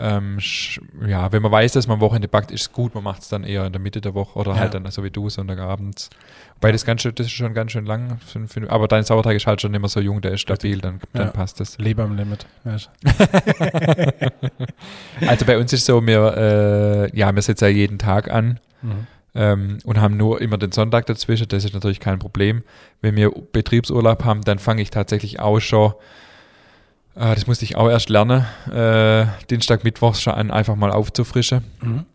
[0.00, 0.38] Ähm,
[1.06, 2.94] ja, wenn man weiß, dass man Wochenende backt, ist es gut.
[2.94, 4.60] Man macht es dann eher in der Mitte der Woche oder ja.
[4.60, 6.08] halt dann so wie du, Sonntagabends.
[6.54, 8.18] Wobei das, ganz schön, das ist schon ganz schön lang.
[8.68, 11.32] Aber dein Sauerteig ist halt schon immer so jung, der ist stabil, dann, dann ja.
[11.32, 11.78] passt das.
[11.78, 12.46] Leber am Limit.
[15.26, 16.36] also bei uns ist so, wir,
[17.12, 18.58] äh, ja, wir setzen ja jeden Tag an.
[18.82, 21.48] Mhm ähm, und haben nur immer den Sonntag dazwischen.
[21.48, 22.62] Das ist natürlich kein Problem.
[23.00, 25.94] Wenn wir Betriebsurlaub haben, dann fange ich tatsächlich auch schon,
[27.14, 31.64] äh, das musste ich auch erst lernen, äh, Dienstag, Mittwoch schon einfach mal aufzufrischen.
[31.82, 32.06] Mhm.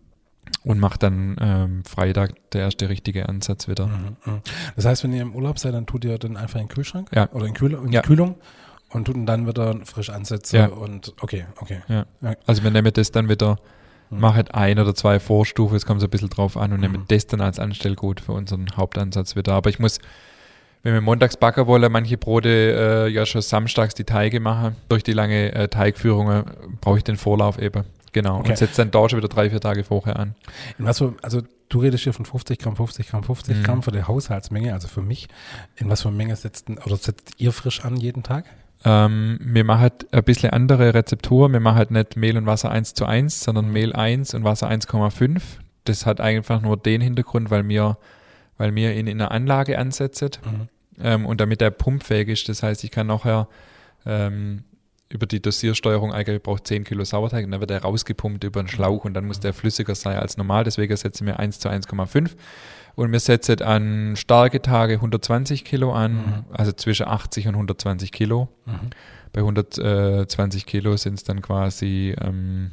[0.63, 3.85] Und mache dann ähm, Freitag der erste richtige Ansatz wieder.
[3.85, 4.41] Mhm, mhm.
[4.75, 7.09] Das heißt, wenn ihr im Urlaub seid, dann tut ihr dann einfach in den Kühlschrank
[7.13, 7.29] ja.
[7.33, 8.01] oder in, Kühl in ja.
[8.01, 8.35] Kühlung
[8.89, 10.67] und tut dann wieder frisch ansetzen ja.
[10.67, 11.81] und okay, okay.
[12.47, 13.57] Also wir nehmen das dann wieder
[14.09, 14.19] Mhm.
[14.19, 17.05] Mache halt ein oder zwei Vorstufen, es kommt so ein bisschen drauf an und mhm.
[17.07, 19.53] das dann als Anstellgut für unseren Hauptansatz wieder.
[19.53, 19.99] Aber ich muss,
[20.85, 24.75] wenn wir montags backen wollen, manche Brote äh, ja schon samstags die Teige machen.
[24.87, 26.43] Durch die lange äh, Teigführung äh,
[26.79, 27.85] brauche ich den Vorlauf eben.
[28.11, 28.37] Genau.
[28.37, 28.49] Okay.
[28.49, 30.35] Und setze dann da schon wieder drei, vier Tage vorher an.
[30.77, 33.63] In was für, also du redest hier von 50 Gramm, 50 Gramm, 50 mhm.
[33.63, 35.27] Gramm für die Haushaltsmenge, also für mich.
[35.75, 38.45] In was für Menge setzt oder setzt ihr frisch an jeden Tag?
[38.83, 41.51] Ähm, wir machen halt ein bisschen andere Rezeptur.
[41.51, 44.69] Wir machen halt nicht Mehl und Wasser 1 zu 1, sondern Mehl 1 und Wasser
[44.69, 45.41] 1,5.
[45.85, 47.97] Das hat einfach nur den Hintergrund, weil wir,
[48.59, 50.69] weil wir ihn in einer Anlage ansetzen mhm.
[50.99, 52.49] Ähm, und damit er pumpfähig ist.
[52.49, 53.47] Das heißt, ich kann nachher
[54.05, 54.63] ähm,
[55.09, 58.69] über die Dosiersteuerung eigentlich braucht 10 Kilo Sauerteig und dann wird er rausgepumpt über einen
[58.69, 60.63] Schlauch und dann muss der flüssiger sein als normal.
[60.63, 62.31] Deswegen setzen wir 1 zu 1,5.
[62.95, 66.45] Und wir setzen an starke Tage 120 Kilo an, mhm.
[66.51, 68.47] also zwischen 80 und 120 Kilo.
[68.65, 68.89] Mhm.
[69.33, 72.71] Bei 120 Kilo sind es dann quasi ähm,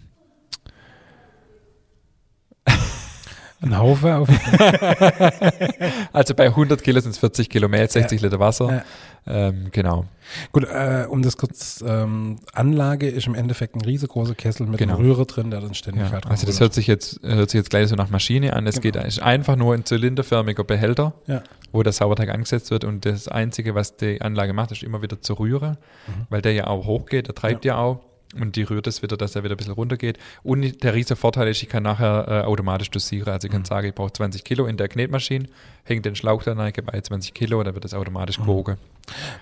[3.63, 4.29] Ein Haufen auf.
[6.13, 8.27] also bei 100 Kilo sind es 40 Kilo mehr, 60 ja.
[8.27, 8.73] Liter Wasser.
[8.73, 8.85] Ja.
[9.25, 10.07] Ähm, genau.
[10.51, 14.97] Gut, äh, um das kurz, ähm, Anlage ist im Endeffekt ein riesengroßer Kessel mit genau.
[14.97, 16.11] einer Röhre drin, der dann ständig ja.
[16.11, 18.67] halt Also das hört sich jetzt, hört sich jetzt gleich so nach Maschine an.
[18.67, 18.99] Es genau.
[18.99, 21.43] geht ist einfach nur ein zylinderförmiger Behälter, ja.
[21.71, 25.21] wo der Sauerteig angesetzt wird und das Einzige, was die Anlage macht, ist immer wieder
[25.21, 26.27] zu rühren, mhm.
[26.29, 28.01] weil der ja auch hochgeht, der treibt ja auch
[28.41, 30.19] und die rührt es wieder, dass er wieder ein bisschen runtergeht.
[30.43, 33.33] Und der riesige Vorteil ist, ich kann nachher äh, automatisch dosieren.
[33.33, 33.67] Also ich kann mhm.
[33.67, 35.47] sagen, ich brauche 20 Kilo in der Knetmaschine,
[35.85, 38.45] hängt den Schlauch dann rein, bei 20 Kilo, dann wird das automatisch mhm.
[38.45, 38.77] gewogen.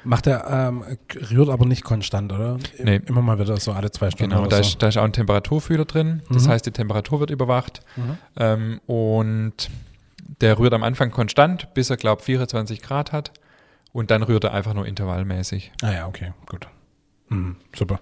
[0.04, 0.84] Macht er, ähm,
[1.30, 2.58] rührt aber nicht konstant, oder?
[2.78, 3.00] Nee.
[3.06, 4.34] Immer mal wieder so alle zwei Stunden.
[4.34, 4.62] Genau, da, so.
[4.62, 6.22] ist, da ist auch ein Temperaturfühler drin.
[6.30, 6.50] Das mhm.
[6.50, 7.80] heißt, die Temperatur wird überwacht.
[7.96, 8.18] Mhm.
[8.36, 9.70] Ähm, und
[10.40, 13.32] der rührt am Anfang konstant, bis er, glaube ich, 24 Grad hat.
[13.92, 15.72] Und dann rührt er einfach nur intervallmäßig.
[15.82, 16.68] Ah ja, okay, gut.
[17.28, 18.00] Mhm, super.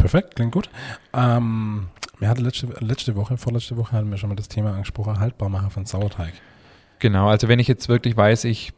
[0.00, 0.70] Perfekt, klingt gut.
[1.12, 5.20] Ähm, wir hatten letzte, letzte Woche, vorletzte Woche hatten wir schon mal das Thema angesprochen,
[5.20, 6.32] haltbar machen von Sauerteig.
[6.98, 8.72] Genau, also wenn ich jetzt wirklich weiß, ich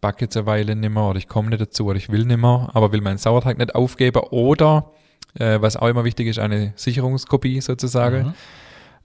[0.00, 2.92] backe jetzt eine Weile nimmer oder ich komme nicht dazu oder ich will nimmer, aber
[2.92, 4.90] will meinen Sauerteig nicht aufgeben oder,
[5.38, 8.34] äh, was auch immer wichtig ist, eine Sicherungskopie sozusagen mhm.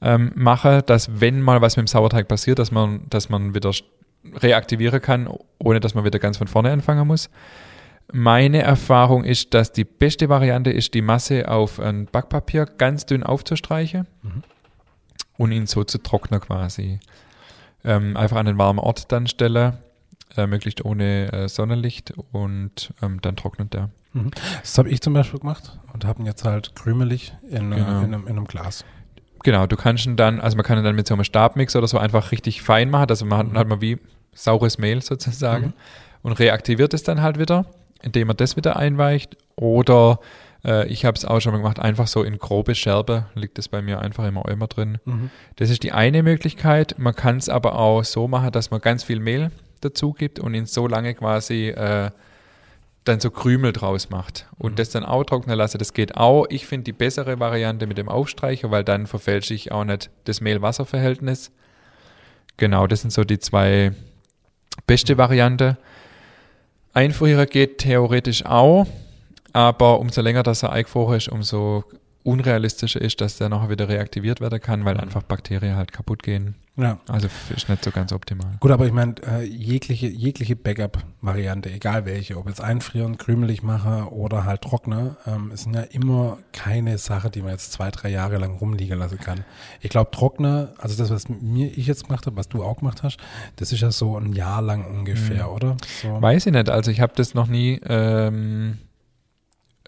[0.02, 3.72] ähm, mache, dass wenn mal was mit dem Sauerteig passiert, dass man, dass man wieder
[4.36, 5.30] reaktivieren kann,
[5.60, 7.30] ohne dass man wieder ganz von vorne anfangen muss.
[8.16, 13.24] Meine Erfahrung ist, dass die beste Variante ist, die Masse auf ein Backpapier ganz dünn
[13.24, 14.44] aufzustreichen mhm.
[15.38, 17.00] und ihn so zu trocknen quasi.
[17.84, 19.80] Ähm, einfach an einen warmen Ort dann stellen,
[20.38, 23.90] äh, möglichst ohne äh, Sonnenlicht und ähm, dann trocknet der.
[24.14, 24.30] Mhm.
[24.62, 27.88] Das habe ich zum Beispiel gemacht und habe ihn jetzt halt krümelig in, äh, genau.
[27.88, 28.86] in, einem, in einem Glas.
[29.42, 31.88] Genau, du kannst ihn dann, also man kann ihn dann mit so einem Stabmix oder
[31.88, 33.98] so einfach richtig fein machen, also man hat, hat man wie
[34.36, 35.74] saures Mehl sozusagen mhm.
[36.22, 37.66] und reaktiviert es dann halt wieder,
[38.04, 40.20] indem man das wieder einweicht oder
[40.66, 43.68] äh, ich habe es auch schon mal gemacht, einfach so in grobe Scherbe liegt es
[43.68, 45.00] bei mir einfach immer immer drin.
[45.06, 45.30] Mhm.
[45.56, 46.96] Das ist die eine Möglichkeit.
[46.98, 50.54] Man kann es aber auch so machen, dass man ganz viel Mehl dazu gibt und
[50.54, 52.12] ihn so lange quasi äh,
[53.04, 54.76] dann so Krümel draus macht und mhm.
[54.78, 55.78] das dann auch trocknen lasse.
[55.78, 56.46] Das geht auch.
[56.50, 60.40] Ich finde die bessere Variante mit dem Aufstreicher, weil dann verfälsche ich auch nicht das
[60.40, 61.52] Mehl-Wasser-Verhältnis.
[62.58, 63.92] Genau, das sind so die zwei
[64.88, 65.78] beste Variante.
[66.94, 68.88] Einfrierer geht theoretisch auch,
[69.52, 71.84] aber umso länger das er eingefroren ist, umso
[72.24, 75.02] unrealistischer ist, dass der nachher wieder reaktiviert werden kann, weil mhm.
[75.02, 76.56] einfach Bakterien halt kaputt gehen.
[76.76, 76.98] Ja.
[77.08, 78.58] Also ist nicht so ganz optimal.
[78.60, 84.12] Gut, aber ich meine, äh, jegliche, jegliche Backup-Variante, egal welche, ob jetzt einfrieren, krümelig mache
[84.12, 88.38] oder halt trockne, ähm, ist ja immer keine Sache, die man jetzt zwei, drei Jahre
[88.38, 89.46] lang rumliegen lassen kann.
[89.82, 93.04] Ich glaube, trockne, also das, was mir ich jetzt gemacht habe, was du auch gemacht
[93.04, 93.18] hast,
[93.58, 95.54] das ist ja so ein Jahr lang ungefähr, mhm.
[95.54, 95.78] oder?
[96.02, 96.20] So.
[96.24, 96.70] Weiß ich nicht.
[96.70, 98.80] Also ich habe das noch nie ähm,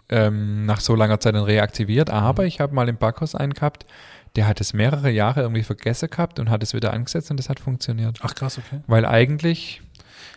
[0.09, 2.47] ähm, nach so langer Zeit dann reaktiviert, aber mhm.
[2.47, 3.87] ich habe mal im Backhaus einen gehabt,
[4.35, 7.49] der hat es mehrere Jahre irgendwie vergessen gehabt und hat es wieder angesetzt und es
[7.49, 8.19] hat funktioniert.
[8.21, 8.81] Ach krass, okay.
[8.87, 9.81] Weil eigentlich.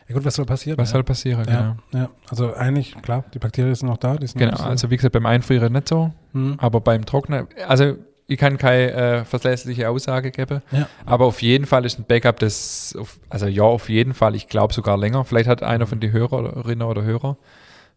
[0.08, 0.78] Ja gut, was soll passieren?
[0.78, 0.92] Was ja.
[0.94, 2.04] soll passieren, ja, genau.
[2.04, 4.16] Ja, also eigentlich, klar, die Bakterien sind noch da.
[4.18, 4.64] Sind genau, so.
[4.64, 6.54] also wie gesagt, beim Einfrieren nicht so, mhm.
[6.58, 10.88] aber beim Trocknen, also ich kann keine äh, verlässliche Aussage geben, ja.
[11.04, 14.48] aber auf jeden Fall ist ein Backup das, auf, also ja, auf jeden Fall, ich
[14.48, 15.24] glaube sogar länger.
[15.24, 17.37] Vielleicht hat einer von den Hörerinnen oder Hörer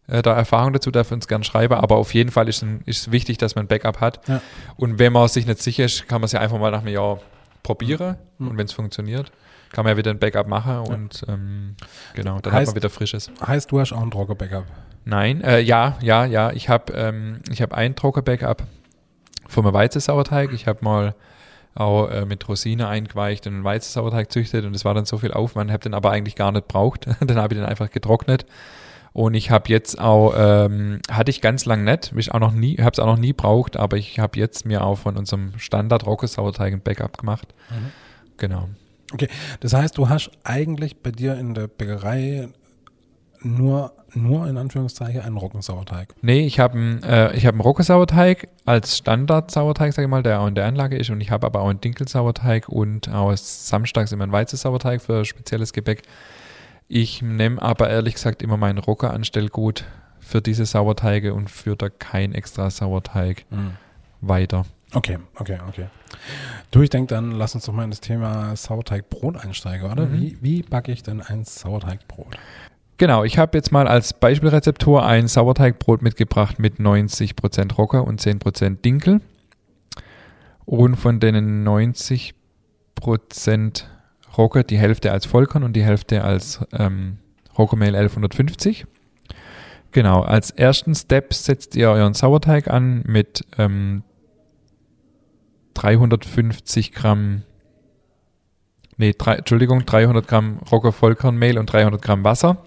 [0.08, 3.38] äh, da Erfahrung dazu, darf uns gerne schreiben, aber auf jeden Fall ist es wichtig,
[3.38, 4.26] dass man ein Backup hat.
[4.28, 4.40] Ja.
[4.76, 6.92] Und wenn man sich nicht sicher ist, kann man es ja einfach mal nach einem
[6.92, 7.20] Jahr
[7.62, 8.48] probieren mhm.
[8.48, 9.30] und wenn es funktioniert,
[9.72, 11.34] kann man ja wieder ein Backup machen und ja.
[11.34, 11.76] ähm,
[12.14, 13.30] genau, dann heißt, hat man wieder frisches.
[13.46, 14.64] Heißt, du hast auch ein Drucker-Backup?
[15.04, 18.64] Nein, äh, ja, ja, ja, ich habe ähm, hab ein Drucker-Backup
[19.48, 20.52] vom Weizensauerteig.
[20.52, 21.14] Ich habe mal
[21.74, 25.32] auch äh, mit Rosine eingeweicht und einen Weizensauerteig züchtet und es war dann so viel
[25.32, 27.06] Aufwand, habe den aber eigentlich gar nicht braucht.
[27.20, 28.44] dann habe ich den einfach getrocknet
[29.12, 32.78] und ich habe jetzt auch, ähm, hatte ich ganz lang nicht, ich auch noch nie,
[32.78, 36.06] habe es auch noch nie braucht, aber ich habe jetzt mir auch von unserem Standard
[36.06, 37.54] Rockesauerteig ein Backup gemacht.
[37.70, 37.92] Mhm.
[38.38, 38.68] Genau.
[39.12, 39.28] Okay,
[39.60, 42.48] das heißt, du hast eigentlich bei dir in der Bäckerei
[43.44, 46.14] nur, nur in Anführungszeichen einen Roggensauerteig.
[46.22, 50.40] Nee, ich habe einen, äh, ich hab einen Roggensauerteig als Standard-Sauerteig, sage ich mal, der
[50.40, 51.10] auch in der Anlage ist.
[51.10, 55.72] Und ich habe aber auch einen Dinkelsauerteig und auch samstags immer einen Weizensauerteig für spezielles
[55.72, 56.02] Gebäck.
[56.94, 59.86] Ich nehme aber ehrlich gesagt immer meinen Rocker Anstellgut
[60.20, 63.78] für diese Sauerteige und führe da kein extra Sauerteig mhm.
[64.20, 64.66] weiter.
[64.92, 65.86] Okay, okay, okay.
[66.70, 70.04] Du, ich denke, dann lass uns doch mal in das Thema Sauerteigbrot einsteigen, oder?
[70.04, 70.20] Mhm.
[70.20, 72.36] Wie, wie backe ich denn ein Sauerteigbrot?
[72.98, 78.82] Genau, ich habe jetzt mal als Beispielrezeptur ein Sauerteigbrot mitgebracht mit 90% Rocker und 10%
[78.82, 79.22] Dinkel.
[80.66, 82.34] Und von den 90%
[84.36, 87.18] Rocker die Hälfte als Vollkorn und die Hälfte als ähm,
[87.56, 88.86] Rockermehl 1150.
[89.92, 94.02] Genau, als ersten Step setzt ihr euren Sauerteig an mit ähm,
[95.74, 97.42] 350 Gramm,
[98.96, 102.62] nee, drei, Entschuldigung, 300 Gramm Rocker Vollkornmehl und 300 Gramm Wasser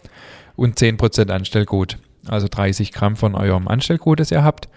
[0.55, 1.97] und 10% Anstellgut.
[2.27, 4.69] Also 30 Gramm von eurem Anstellgut, das ihr habt.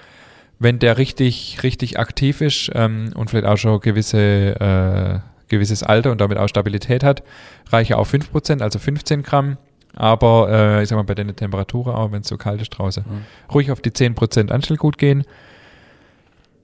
[0.58, 6.10] Wenn der richtig, richtig aktiv ist ähm, und vielleicht auch schon gewisse äh, gewisses Alter
[6.12, 7.22] und damit auch Stabilität hat,
[7.70, 9.58] reiche auch 5%, also 15 Gramm.
[9.94, 13.04] Aber äh, ich sag mal, bei den Temperaturen auch, wenn es so kalt ist draußen,
[13.08, 13.52] mhm.
[13.52, 15.24] ruhig auf die 10% Anstellgut gehen.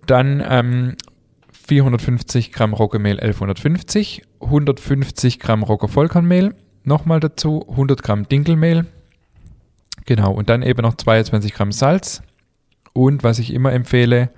[0.07, 0.97] Dann ähm,
[1.67, 8.87] 450 Gramm Roggenmehl 1150, 150 Gramm Rogge Vollkornmehl, nochmal dazu 100 Gramm Dinkelmehl,
[10.05, 12.23] genau, und dann eben noch 22 Gramm Salz
[12.93, 14.31] und was ich immer empfehle,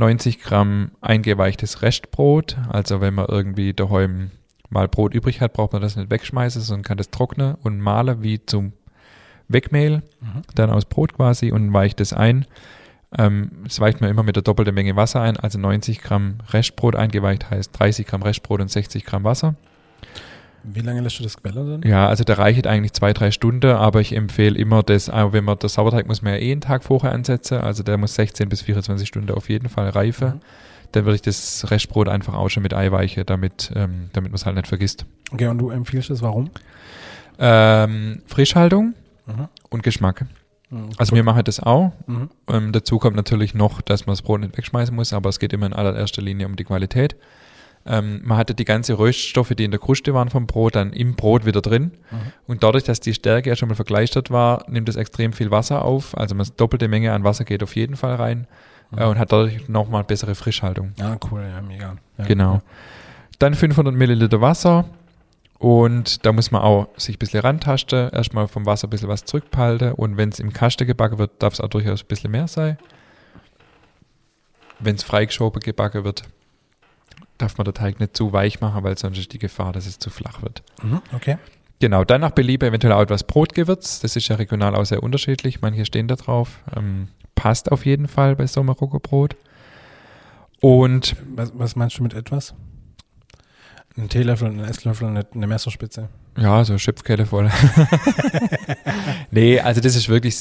[0.00, 2.56] 90 Gramm eingeweichtes Restbrot.
[2.68, 4.30] Also wenn man irgendwie daheim
[4.68, 8.22] mal Brot übrig hat, braucht man das nicht wegschmeißen, sondern kann das trocknen und mahlen
[8.22, 8.72] wie zum
[9.48, 10.42] Wegmehl, mhm.
[10.54, 12.46] dann aus Brot quasi und weicht es ein.
[13.16, 16.94] Ähm, das weicht man immer mit der doppelten Menge Wasser ein, also 90 Gramm Restbrot
[16.94, 19.56] eingeweicht heißt 30 Gramm Restbrot und 60 Gramm Wasser.
[20.62, 21.90] Wie lange lässt du das quellen dann?
[21.90, 25.58] Ja, also da reicht eigentlich zwei, drei Stunden, aber ich empfehle immer das, wenn man
[25.58, 28.62] das Sauerteig muss man ja eh einen Tag vorher ansetzen, also der muss 16 bis
[28.62, 30.28] 24 Stunden auf jeden Fall reifen.
[30.28, 30.40] Mhm.
[30.92, 34.44] Dann würde ich das Restbrot einfach auch schon mit Eiweiche, damit, ähm, damit man es
[34.44, 35.06] halt nicht vergisst.
[35.32, 36.50] Okay, und du empfiehlst es warum?
[37.38, 38.94] Ähm, Frischhaltung
[39.26, 39.48] mhm.
[39.70, 40.26] und Geschmack.
[40.70, 41.92] Mhm, also wir machen das auch.
[42.06, 42.30] Mhm.
[42.48, 45.52] Ähm, dazu kommt natürlich noch, dass man das Brot nicht wegschmeißen muss, aber es geht
[45.52, 47.16] immer in allererster Linie um die Qualität.
[47.86, 51.14] Ähm, man hatte die ganze Röststoffe, die in der Kruste waren vom Brot, dann im
[51.16, 51.92] Brot wieder drin.
[52.10, 52.16] Mhm.
[52.46, 55.84] Und dadurch, dass die Stärke ja schon mal vergleichert war, nimmt es extrem viel Wasser
[55.84, 56.16] auf.
[56.16, 58.46] Also eine doppelte Menge an Wasser geht auf jeden Fall rein.
[58.96, 60.92] äh, und hat dadurch nochmal bessere Frischhaltung.
[60.96, 61.96] Ja, cool, ja, mega.
[62.18, 62.54] Ja, genau.
[62.54, 62.62] Ja.
[63.38, 64.84] Dann 500 Milliliter Wasser
[65.58, 69.24] und da muss man auch sich ein bisschen rantasten, erstmal vom Wasser ein bisschen was
[69.24, 72.48] zurückbehalten und wenn es im Kasten gebacken wird, darf es auch durchaus ein bisschen mehr
[72.48, 72.76] sein.
[74.78, 76.24] Wenn es freigeschoben gebacken wird,
[77.40, 79.98] darf man den Teig nicht zu weich machen, weil sonst ist die Gefahr, dass es
[79.98, 80.62] zu flach wird.
[80.82, 81.38] Mhm, okay.
[81.80, 84.00] Genau, dann nach Beliebe eventuell auch etwas Brotgewürz.
[84.00, 85.62] Das ist ja regional auch sehr unterschiedlich.
[85.62, 86.58] Manche stehen da drauf.
[86.76, 89.34] Ähm, passt auf jeden Fall bei so einem Roggenbrot.
[90.60, 92.54] Und Was, was meinst du mit etwas?
[93.96, 96.10] Ein Teelöffel, ein Esslöffel, eine, eine Messerspitze.
[96.38, 97.50] ja, so Schöpfkelle voll.
[99.30, 100.36] nee, also das ist wirklich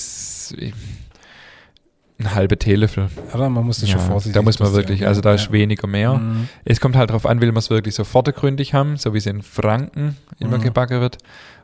[2.20, 3.08] ein halber Teelöffel.
[3.32, 5.52] Aber man muss das Ja, schon vorsichtig da muss man wirklich, also da ist Ja.
[5.54, 6.16] weniger mehr.
[6.16, 6.50] Mhm.
[6.66, 9.26] Es kommt halt darauf an, will man es wirklich so vordergründig haben, so wie es
[9.26, 10.64] in Franken immer Mhm.
[10.64, 11.18] gebacken wird.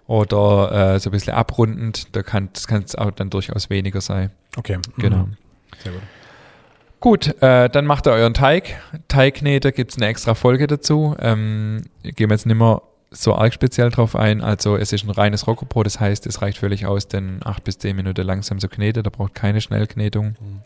[0.08, 4.30] Oder äh, so ein bisschen abrundend, da kann es auch dann durchaus weniger sein.
[4.56, 4.78] Okay.
[4.98, 5.18] Genau.
[5.26, 5.38] Mhm.
[5.84, 6.02] Sehr gut.
[7.02, 8.76] Gut, äh, dann macht ihr euren Teig.
[9.10, 11.16] Teigkneter gibt es eine extra Folge dazu.
[11.20, 12.82] Ähm, gehen wir jetzt nicht mehr
[13.16, 14.42] so arg speziell drauf ein.
[14.42, 17.78] Also es ist ein reines Rockerbrot, das heißt, es reicht völlig aus, denn acht bis
[17.78, 19.04] zehn Minuten langsam zu kneten.
[19.04, 20.36] Da braucht keine Schnellknetung.
[20.40, 20.62] Mhm.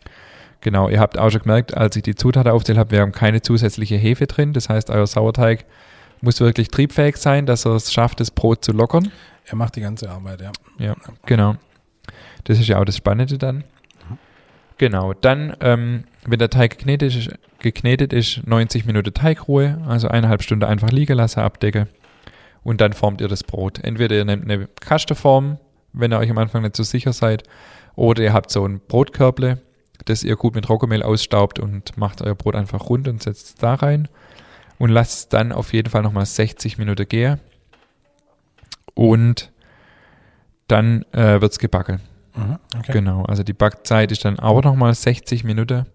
[0.61, 3.41] Genau, ihr habt auch schon gemerkt, als ich die Zutaten aufzählt habe, wir haben keine
[3.41, 4.51] zusätzliche Hefe drin.
[4.53, 5.65] Das heißt, euer Sauerteig
[6.21, 9.09] muss wirklich triebfähig sein, dass er es schafft, das Brot zu lockern.
[9.45, 10.51] Er macht die ganze Arbeit, ja.
[10.77, 11.55] Ja, genau.
[12.43, 13.63] Das ist ja auch das Spannende dann.
[14.77, 20.41] Genau, dann, ähm, wenn der Teig geknetet ist, geknetet ist, 90 Minuten Teigruhe, also eineinhalb
[20.41, 21.87] Stunden einfach liegen lassen, abdecken
[22.63, 23.79] und dann formt ihr das Brot.
[23.79, 25.57] Entweder ihr nehmt eine Kastenform,
[25.93, 27.43] wenn ihr euch am Anfang nicht so sicher seid,
[27.95, 29.61] oder ihr habt so ein Brotkörble,
[30.05, 33.55] das ihr gut mit Roggenmehl ausstaubt und macht euer Brot einfach rund und setzt es
[33.55, 34.07] da rein
[34.77, 37.39] und lasst es dann auf jeden Fall nochmal 60 Minuten gehen
[38.93, 39.51] und
[40.67, 41.99] dann äh, wird es gebacken.
[42.35, 42.59] Mhm.
[42.77, 42.91] Okay.
[42.93, 45.85] Genau, also die Backzeit ist dann auch nochmal 60 Minuten.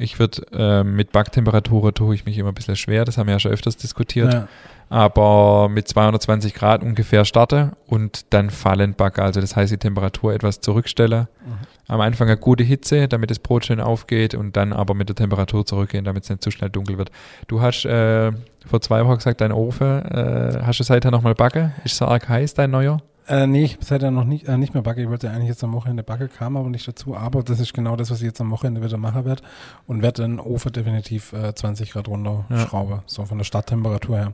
[0.00, 3.34] Ich würde äh, mit Backtemperatur tue ich mich immer ein bisschen schwer, das haben wir
[3.34, 4.32] ja schon öfters diskutiert.
[4.32, 4.48] Ja.
[4.90, 9.22] Aber mit 220 Grad ungefähr starte und dann fallend backe.
[9.22, 11.28] Also das heißt, die Temperatur etwas zurückstelle.
[11.44, 11.52] Mhm.
[11.88, 15.16] Am Anfang eine gute Hitze, damit das Brot schön aufgeht und dann aber mit der
[15.16, 17.10] Temperatur zurückgehen, damit es nicht zu schnell dunkel wird.
[17.48, 18.32] Du hast äh,
[18.64, 21.72] vor zwei Wochen gesagt, dein Ofen, äh, hast du seither nochmal backe?
[21.84, 23.02] Ist so arg heiß, dein neuer?
[23.28, 25.02] Äh, nee, ich seit ja noch nicht, äh, nicht mehr backe.
[25.02, 27.14] Ich wollte eigentlich jetzt am Wochenende backe, kam aber nicht dazu.
[27.16, 29.42] Aber das ist genau das, was ich jetzt am Wochenende wieder machen werde.
[29.86, 32.58] Und werde den Ofen definitiv äh, 20 Grad runter Ja.
[32.66, 33.02] schraube.
[33.06, 34.32] So von der Starttemperatur her.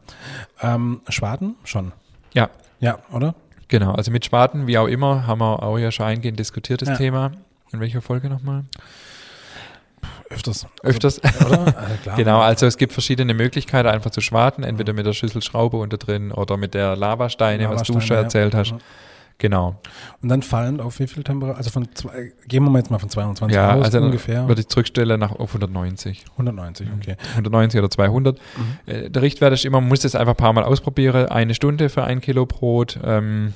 [0.63, 1.57] Ähm, Schwaden?
[1.65, 1.93] Schon.
[2.35, 2.51] Ja.
[2.81, 3.35] Ja, oder?
[3.69, 6.91] Genau, also mit Spaten, wie auch immer, haben wir auch ja schon eingehend diskutiert, das
[6.91, 6.97] Ja.
[6.97, 7.33] Thema.
[7.73, 8.65] In welcher Folge nochmal?
[10.31, 10.67] Öfters.
[10.83, 11.21] Öfters.
[11.21, 11.47] Also,
[12.03, 12.17] klar.
[12.17, 16.33] Genau, also es gibt verschiedene Möglichkeiten, einfach zu schwarten, entweder mit der Schüsselschraube unter drin
[16.33, 18.23] oder mit der Lavasteine, was du Lavasteine, schon ja.
[18.23, 18.73] erzählt hast.
[18.73, 18.79] Mhm.
[19.39, 19.81] Genau.
[20.23, 21.57] Und dann fallend auf wie viel Temperatur?
[21.57, 24.47] Also von zwei, gehen wir mal jetzt mal von 22 Ja, aus also ungefähr.
[24.47, 26.25] würde ich zurückstellen nach auf 190.
[26.33, 27.17] 190, okay.
[27.31, 28.39] 190 oder 200.
[28.39, 28.93] Mhm.
[28.93, 31.27] Äh, Der Richtwert ist immer, man muss das einfach ein paar Mal ausprobieren.
[31.29, 32.99] Eine Stunde für ein Kilo Brot.
[33.05, 33.53] Ähm,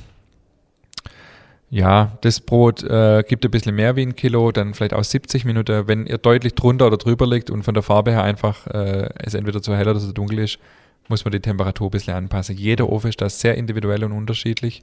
[1.70, 5.44] ja, das Brot äh, gibt ein bisschen mehr wie ein Kilo, dann vielleicht auch 70
[5.44, 5.86] Minuten.
[5.86, 9.34] Wenn ihr deutlich drunter oder drüber liegt und von der Farbe her einfach äh, es
[9.34, 10.58] entweder zu hell oder zu dunkel ist,
[11.08, 12.56] muss man die Temperatur ein bisschen anpassen.
[12.56, 14.82] Jeder Ofen ist da sehr individuell und unterschiedlich.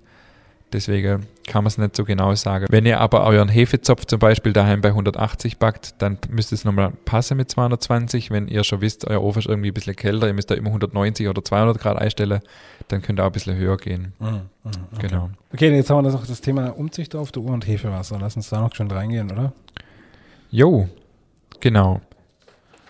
[0.73, 2.65] Deswegen kann man es nicht so genau sagen.
[2.69, 6.91] Wenn ihr aber euren Hefezopf zum Beispiel daheim bei 180 backt, dann müsst es nochmal
[7.05, 8.31] passen mit 220.
[8.31, 10.69] Wenn ihr schon wisst, euer Ofen ist irgendwie ein bisschen kälter, ihr müsst da immer
[10.69, 12.41] 190 oder 200 Grad einstellen,
[12.87, 14.13] dann könnt ihr auch ein bisschen höher gehen.
[14.19, 14.41] Mhm, mhm,
[14.91, 15.07] okay.
[15.07, 15.29] Genau.
[15.53, 18.17] Okay, jetzt haben wir das noch das Thema Umzüchter auf der Uhr und Hefewasser.
[18.19, 19.53] Lass uns da noch schön reingehen, oder?
[20.49, 20.89] Jo,
[21.59, 22.01] genau.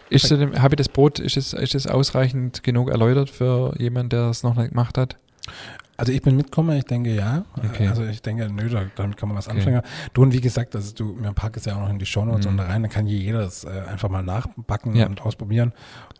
[0.09, 4.29] Ist habe ich das Brot, ist es, ist es ausreichend genug erläutert für jemanden, der
[4.29, 5.17] es noch nicht gemacht hat?
[5.97, 7.45] Also ich bin Mitkommer, ich denke ja.
[7.57, 7.87] Okay.
[7.87, 9.59] Also ich denke, nö, da, damit kann man was Okay.
[9.59, 9.81] anfangen.
[10.13, 12.45] Du und wie gesagt, also du, mir pack es ja auch noch in die Shownotes
[12.45, 12.53] Mhm.
[12.53, 15.05] und rein, dann kann jeder das äh, einfach mal nachbacken Ja.
[15.05, 15.71] und ausprobieren.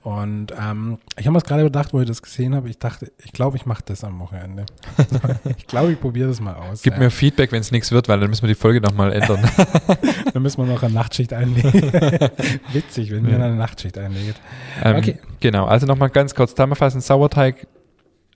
[0.02, 2.70] Und ähm, ich habe mir gerade bedacht, wo ich das gesehen habe.
[2.70, 4.66] Ich dachte, ich glaube, ich mache das am Wochenende.
[5.58, 6.82] ich glaube, ich probiere das mal aus.
[6.84, 7.00] Gib ja.
[7.00, 9.40] mir Feedback, wenn es nichts wird, weil dann müssen wir die Folge nochmal ändern.
[10.34, 11.72] Dann müssen wir noch eine Nachtschicht einlegen.
[12.74, 13.38] Witzig, wenn Ja.
[13.38, 14.40] mir eine Nachtschicht einlegt.
[14.84, 15.18] ähm, Okay.
[15.40, 17.02] Genau, also nochmal ganz kurz zusammenfassen.
[17.02, 17.68] Sauerteig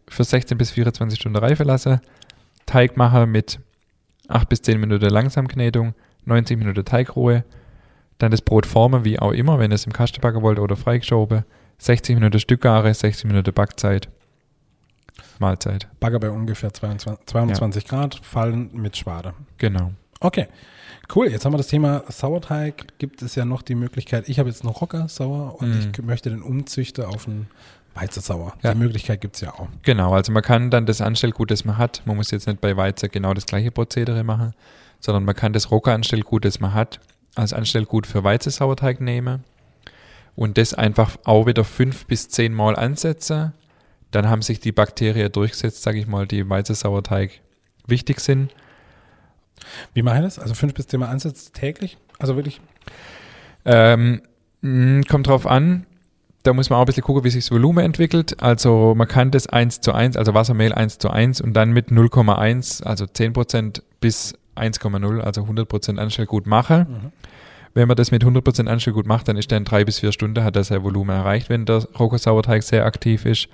[0.09, 1.99] für 16 bis 24 Stunden reife lassen.
[2.65, 3.59] Teig machen mit
[4.27, 5.93] 8 bis 10 Minuten Langsamknetung,
[6.25, 7.43] 90 Minuten Teigruhe.
[8.17, 10.75] Dann das Brot formen, wie auch immer, wenn ihr es im Kasten backen wollt oder
[10.75, 11.45] freigeschoben.
[11.77, 14.09] 60 Minuten Stückgare, 60 Minuten Backzeit.
[15.39, 15.87] Mahlzeit.
[15.99, 19.33] Bagger bei ungefähr 22, 220 Grad, fallen mit Schwade.
[19.57, 19.93] Genau.
[20.19, 20.47] Okay,
[21.15, 21.29] cool.
[21.29, 22.87] Jetzt haben wir das Thema Sauerteig.
[22.97, 25.91] Gibt es ja noch die Möglichkeit, ich habe jetzt noch Rocker sauer und Mhm.
[25.93, 27.47] ich möchte den umzüchten auf einen
[27.95, 28.53] Weizen sauer.
[28.61, 28.73] Ja.
[28.73, 29.67] Die Möglichkeit gibt es ja auch.
[29.83, 32.77] Genau, also man kann dann das Anstellgut, das man hat, man muss jetzt nicht bei
[32.77, 34.53] Weizen genau das gleiche Prozedere machen,
[34.99, 36.99] sondern man kann das Rocker-Anstellgut, das man hat,
[37.35, 39.41] als Anstellgut für Weizensauerteig nehme
[40.35, 43.53] und das einfach auch wieder fünf bis zehn Mal ansetze,
[44.11, 47.41] dann haben sich die Bakterien durchgesetzt, sage ich mal, die im Weizensauerteig
[47.87, 48.53] wichtig sind.
[49.93, 50.39] Wie mache ich das?
[50.39, 51.97] Also fünf bis zehn Mal ansetzen täglich?
[52.17, 52.61] Also wirklich?
[53.65, 54.21] Ähm,
[55.07, 55.85] kommt drauf an.
[56.43, 58.41] Da muss man auch ein bisschen gucken, wie sich das Volumen entwickelt.
[58.41, 61.89] Also man kann das 1 zu 1, also Wassermehl 1 zu 1 und dann mit
[61.89, 66.87] 0,1, also 10% bis 1,0, also 100% Anstellgut machen.
[66.89, 67.11] Mhm.
[67.73, 70.43] Wenn man das mit 100% Anstellgut macht, dann ist der in drei bis vier Stunden,
[70.43, 73.47] hat er sein Volumen erreicht, wenn der Roggersauerteig sehr aktiv ist.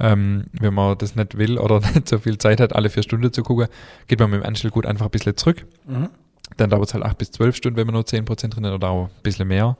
[0.00, 3.32] Ähm, wenn man das nicht will oder nicht so viel Zeit hat, alle vier Stunden
[3.32, 3.66] zu gucken,
[4.06, 5.66] geht man mit dem Anstellgut einfach ein bisschen zurück.
[5.86, 6.08] Mhm.
[6.56, 8.88] Dann dauert es halt acht bis zwölf Stunden, wenn man nur 10% drin hat oder
[8.88, 9.76] auch ein bisschen mehr.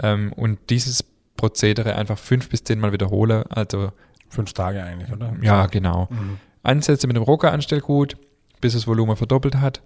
[0.00, 1.04] Ähm, und dieses
[1.36, 3.92] Prozedere einfach fünf bis zehn Mal wiederhole, also
[4.28, 5.34] fünf Tage eigentlich, oder?
[5.40, 6.08] Ja, genau.
[6.10, 6.38] Mhm.
[6.62, 8.16] Ansätze mit dem Rocker-Anstellgut,
[8.60, 9.82] bis das Volumen verdoppelt hat.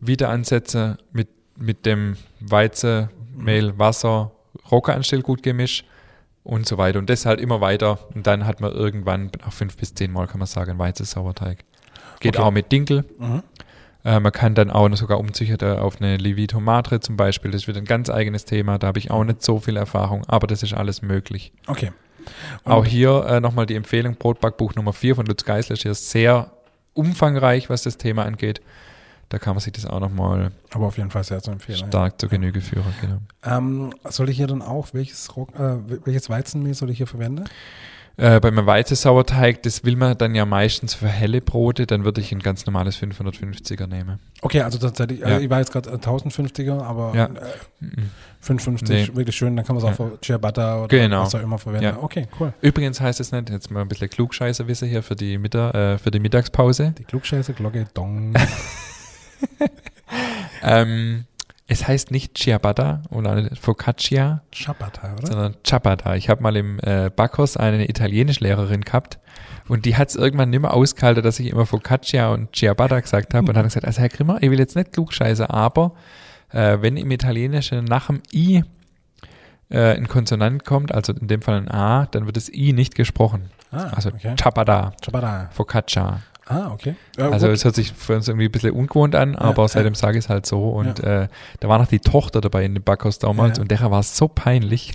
[0.00, 4.32] Wieder Ansätze mit, mit dem Weizen, Mehl, Wasser,
[4.70, 5.84] Rocker-Anstellgut-Gemisch
[6.44, 6.98] und so weiter.
[6.98, 7.98] Und das halt immer weiter.
[8.14, 11.64] Und dann hat man irgendwann nach fünf bis zehn Mal, kann man sagen, Weizensauerteig.
[12.20, 12.46] Geht okay.
[12.46, 13.04] auch mit Dinkel.
[13.18, 13.42] Mhm.
[14.04, 17.50] Äh, man kann dann auch sogar umziehen auf eine Levito Matre zum Beispiel.
[17.50, 18.78] Das wird ein ganz eigenes Thema.
[18.78, 21.52] Da habe ich auch nicht so viel Erfahrung, aber das ist alles möglich.
[21.66, 21.92] Okay.
[22.64, 25.94] Und auch hier äh, nochmal die Empfehlung: Brotbackbuch Nummer 4 von Lutz Geisler ist hier
[25.94, 26.50] sehr
[26.94, 28.60] umfangreich, was das Thema angeht.
[29.28, 31.78] Da kann man sich das auch nochmal aber auf jeden Fall sehr zu empfehlen.
[31.78, 32.18] Stark ja.
[32.18, 33.18] zur Genüge führen, genau.
[33.44, 37.44] Ähm, soll ich hier dann auch, welches, äh, welches Weizenmehl soll ich hier verwenden?
[38.20, 42.20] Äh, bei meinem Weizensauerteig, das will man dann ja meistens für helle Brote, dann würde
[42.20, 44.20] ich ein ganz normales 550er nehmen.
[44.42, 45.40] Okay, also tatsächlich, also ja.
[45.40, 47.24] ich war jetzt gerade 1050er, aber ja.
[47.24, 47.86] äh,
[48.40, 49.16] 550 nee.
[49.16, 50.10] wirklich schön, dann kann man es auch ja.
[50.10, 51.22] für Ciabatta oder genau.
[51.22, 51.84] was auch immer verwenden.
[51.84, 51.98] Ja.
[51.98, 52.52] Okay, cool.
[52.60, 56.10] Übrigens heißt es nicht, jetzt mal ein bisschen Klugscheißerwisse hier für die, Mittag, äh, für
[56.10, 56.94] die Mittagspause.
[56.98, 58.34] Die Klugscheißer-Glocke, dong.
[60.62, 61.24] ähm,
[61.70, 64.42] es heißt nicht Ciabatta oder Focaccia.
[64.52, 65.26] Ciabatta, oder?
[65.28, 66.16] Sondern Ciabatta.
[66.16, 69.20] Ich habe mal im äh, Backhaus eine Italienischlehrerin gehabt
[69.68, 73.34] und die hat es irgendwann nicht mehr ausgehalten, dass ich immer Focaccia und Ciabatta gesagt
[73.34, 73.48] habe.
[73.48, 75.92] Und hat gesagt, also Herr Grimmer, ich will jetzt nicht klugscheiße, aber
[76.50, 78.64] äh, wenn im Italienischen nach dem I
[79.68, 82.96] äh, ein Konsonant kommt, also in dem Fall ein A, dann wird das I nicht
[82.96, 83.50] gesprochen.
[83.70, 84.34] Ah, also okay.
[84.36, 86.20] Ciabatta, Ciabatta, Focaccia.
[86.50, 86.96] Ah, okay.
[87.16, 89.92] Ja, also es hört sich für uns irgendwie ein bisschen ungewohnt an, aber ja, seitdem
[89.92, 89.98] ja.
[89.98, 90.70] sage ich es halt so.
[90.70, 91.28] Und äh,
[91.60, 94.92] da war noch die Tochter dabei in dem Backhaus damals und der war so peinlich.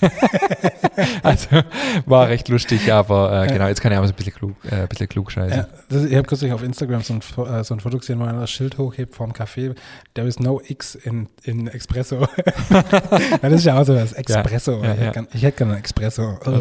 [1.24, 1.64] also
[2.06, 4.82] war recht lustig, aber äh, genau, jetzt kann ich aber so ein bisschen klug, äh,
[4.82, 5.66] ein bisschen klug scheißen.
[5.88, 8.42] Das, ich habe kürzlich auf Instagram so ein, äh, so ein Foto gesehen, wo einer
[8.42, 9.76] das Schild hochhebt vorm Café.
[10.14, 12.28] There is no X in, in Espresso.
[13.42, 14.82] das ist ja auch so was, Espresso.
[14.84, 16.38] ich, hätte gern, ich hätte gerne einen Espresso.
[16.46, 16.52] Oh.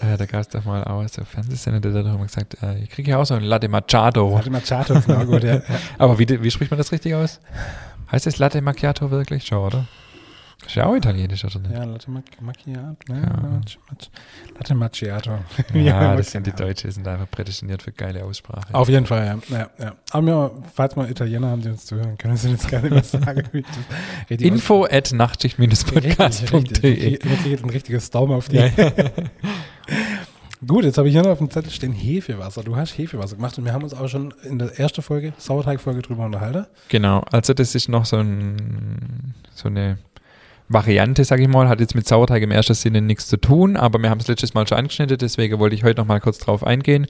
[0.00, 2.78] Da, da gab es doch mal auch so Fernsehsender, der hat doch immer gesagt, äh,
[2.78, 4.43] ich kriege ja auch so ein Latte Machado.
[4.44, 5.60] Latte Macchiato ist auch gut, ja.
[5.98, 7.40] Aber wie, wie spricht man das richtig aus?
[8.12, 9.46] Heißt das Latte Macchiato wirklich?
[9.46, 9.86] Schon, oder?
[10.66, 11.72] Ist ja auch italienisch, oder nicht?
[11.72, 13.12] Ja, Latte Macchiato.
[13.12, 13.22] Ne?
[13.22, 13.60] Ja.
[14.56, 15.38] Latte Macchiato.
[15.74, 18.74] Ja, das sind die Deutschen, sind einfach prädestiniert für geile Aussprache.
[18.74, 19.56] Auf jeden Fall, ja.
[19.56, 19.94] ja, ja.
[20.10, 23.48] Aber wir, falls mal Italiener haben, die uns zuhören, können sie uns gerne was sagen.
[24.28, 28.56] Info at nachtschicht-podcast.de Jetzt geht ein richtiges Daumen auf die.
[28.56, 28.90] Ja, ja.
[30.66, 32.62] Gut, jetzt habe ich hier noch auf dem Zettel stehen Hefewasser.
[32.62, 36.02] Du hast Hefewasser gemacht und wir haben uns auch schon in der ersten Folge, Sauerteig-Folge
[36.02, 36.66] drüber unterhalten.
[36.88, 39.98] Genau, also das ist noch so, ein, so eine
[40.68, 43.98] Variante, sage ich mal, hat jetzt mit Sauerteig im ersten Sinne nichts zu tun, aber
[43.98, 46.64] wir haben es letztes Mal schon angeschnitten, deswegen wollte ich heute noch mal kurz drauf
[46.64, 47.06] eingehen.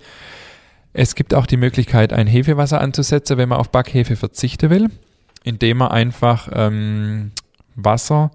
[0.93, 4.89] Es gibt auch die Möglichkeit, ein Hefewasser anzusetzen, wenn man auf Backhefe verzichten will,
[5.45, 7.33] indem man einfach ähm,
[7.77, 8.31] Wasser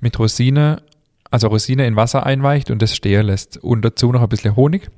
[0.00, 0.82] mit Rosine
[1.30, 3.56] also Rosine in Wasser einweicht und das stehen lässt.
[3.58, 4.88] Und dazu noch ein bisschen Honig.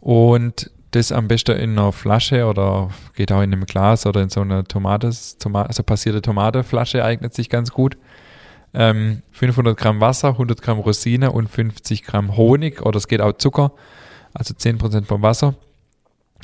[0.00, 4.28] Und das am besten in einer Flasche oder geht auch in einem Glas oder in
[4.28, 7.96] so einer Tomates, Toma also passierte Tomateflasche eignet sich ganz gut.
[8.74, 13.32] Ähm, 500 Gramm Wasser, 100 Gramm Rosine und 50 Gramm Honig oder es geht auch
[13.32, 13.72] Zucker,
[14.34, 15.54] also 10% vom Wasser.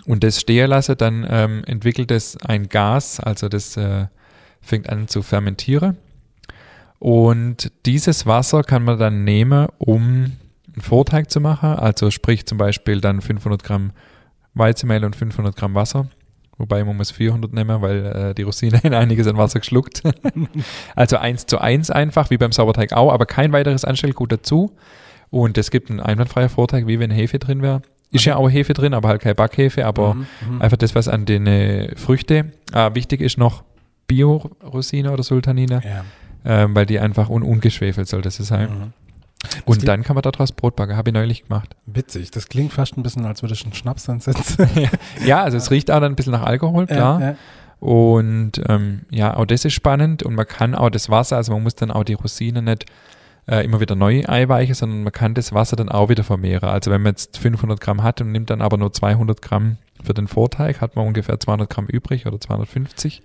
[0.07, 4.07] Und das stehen lassen, dann ähm, entwickelt es ein Gas, also das äh,
[4.61, 5.97] fängt an zu fermentieren.
[7.01, 10.03] Und dieses Wasser kann man dann nehmen, um
[10.73, 11.71] einen Vorteig zu machen.
[11.71, 13.93] Also sprich zum Beispiel dann 500 Gramm
[14.53, 16.09] Weizenmehl und 500 Gramm Wasser.
[16.59, 20.03] Wobei man muss 400 nehmen, weil äh, die Rosine in einiges an Wasser geschluckt.
[20.95, 24.77] also 1 zu 1 einfach, wie beim Sauerteig auch, aber kein weiteres Anstellgut dazu.
[25.31, 27.81] Und es gibt einen einwandfreier Vorteig, wie wenn Hefe drin wäre.
[28.11, 30.61] Ist ja auch Hefe drin, aber halt keine Backhefe, aber mhm, mhm.
[30.61, 32.53] einfach das, was an den äh, Früchte.
[32.73, 33.63] Ah, wichtig ist noch
[34.07, 35.81] Bio-Rosine oder Sultanine.
[35.83, 36.05] Ja
[36.45, 38.71] ähm, weil die einfach un ungeschwefelt soll das sein.
[38.71, 38.93] Mhm.
[39.65, 41.75] Und dann kann man daraus Brot backen, habe ich neulich gemacht.
[41.87, 44.69] Witzig, das klingt fast ein bisschen, als würde ich einen Schnaps ansetzen.
[45.25, 47.21] ja, also es riecht auch dann ein bisschen nach Alkohol, klar.
[47.21, 47.37] Ja, ja.
[47.81, 51.63] Und ähm, ja, auch das ist spannend und man kann auch das Wasser, also man
[51.63, 52.85] muss dann auch die Rosinen nicht
[53.49, 56.69] äh, immer wieder neu einweichen, sondern man kann das Wasser dann auch wieder vermehren.
[56.69, 60.13] Also wenn man jetzt 500 Gramm hat und nimmt dann aber nur 200 Gramm für
[60.13, 63.23] den Vorteig, hat man ungefähr 200 Gramm übrig oder 250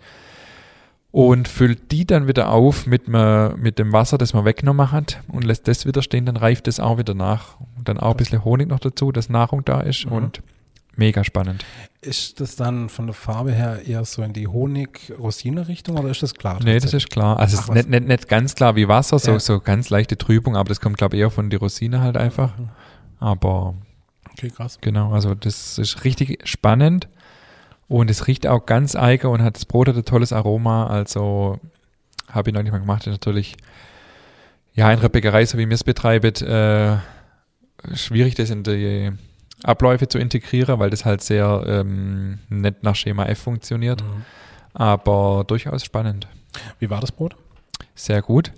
[1.16, 5.46] und füllt die dann wieder auf mit, mit dem Wasser, das man weggenommen hat und
[5.46, 7.58] lässt das wieder stehen, dann reift das auch wieder nach.
[7.78, 10.12] Und dann auch ein bisschen Honig noch dazu, dass Nahrung da ist mhm.
[10.12, 10.42] und
[10.98, 11.64] mega spannend.
[12.02, 16.34] Ist das dann von der Farbe her eher so in die Honig-Rosine-Richtung oder ist das
[16.34, 16.60] klar?
[16.62, 17.40] Nee, das ist klar.
[17.40, 19.40] Also es ist nicht, nicht, nicht ganz klar wie Wasser, so, ja.
[19.40, 22.58] so ganz leichte Trübung, aber das kommt, glaube ich, eher von die Rosine halt einfach.
[22.58, 22.70] Mhm.
[23.20, 23.76] Aber
[24.34, 24.80] okay, krass.
[24.82, 27.08] Genau, also das ist richtig spannend.
[27.88, 30.88] Und es riecht auch ganz eigen und hat das Brot hat ein tolles Aroma.
[30.88, 31.60] Also
[32.30, 33.06] habe ich noch nicht mal gemacht.
[33.08, 33.56] Natürlich,
[34.74, 36.98] ja, in der Bäckerei, so wie mir es betreibt, äh,
[37.94, 39.12] schwierig, das in die
[39.64, 44.02] Abläufe zu integrieren, weil das halt sehr ähm, nicht nach Schema F funktioniert.
[44.02, 44.26] Mhm.
[44.74, 46.28] Aber durchaus spannend.
[46.80, 47.36] Wie war das Brot?
[47.94, 48.52] Sehr gut.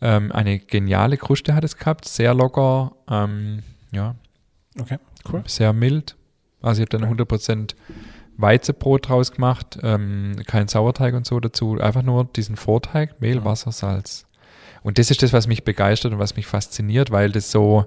[0.00, 2.92] Ähm, eine geniale Kruste hat es gehabt, sehr locker.
[3.08, 3.62] Ähm,
[3.92, 4.14] ja.
[4.80, 4.98] Okay,
[5.30, 5.42] cool.
[5.46, 6.16] Sehr mild.
[6.62, 7.74] Also ich habe dann 100%
[8.40, 13.72] Weizenbrot draus gemacht, ähm, kein Sauerteig und so dazu, einfach nur diesen Vorteig, Mehl, Wasser,
[13.72, 14.26] Salz.
[14.82, 17.84] Und das ist das, was mich begeistert und was mich fasziniert, weil das so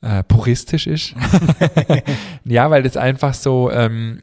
[0.00, 1.14] äh, puristisch ist.
[2.44, 4.22] ja, weil das einfach so ähm,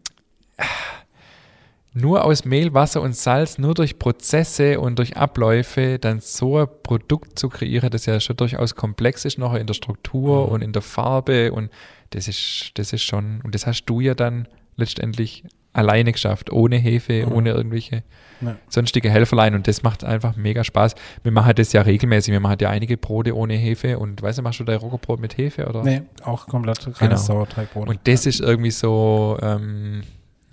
[1.93, 6.67] nur aus Mehl, Wasser und Salz, nur durch Prozesse und durch Abläufe dann so ein
[6.83, 10.53] Produkt zu kreieren, das ja schon durchaus komplex ist, noch in der Struktur mhm.
[10.53, 11.69] und in der Farbe und
[12.11, 14.47] das ist, das ist schon, und das hast du ja dann
[14.81, 17.31] letztendlich alleine geschafft, ohne Hefe, mhm.
[17.31, 18.03] ohne irgendwelche
[18.41, 18.55] ja.
[18.67, 20.95] sonstige Helferlein und das macht einfach mega Spaß.
[21.23, 24.41] Wir machen das ja regelmäßig, wir machen ja einige Brote ohne Hefe und weißt du,
[24.41, 25.83] machst du dein Roggenbrot mit Hefe oder?
[25.83, 27.15] Nee, auch komplett reines genau.
[27.17, 27.87] Sauerteigbrot.
[27.87, 28.29] Und das ja.
[28.29, 30.01] ist irgendwie so, ähm,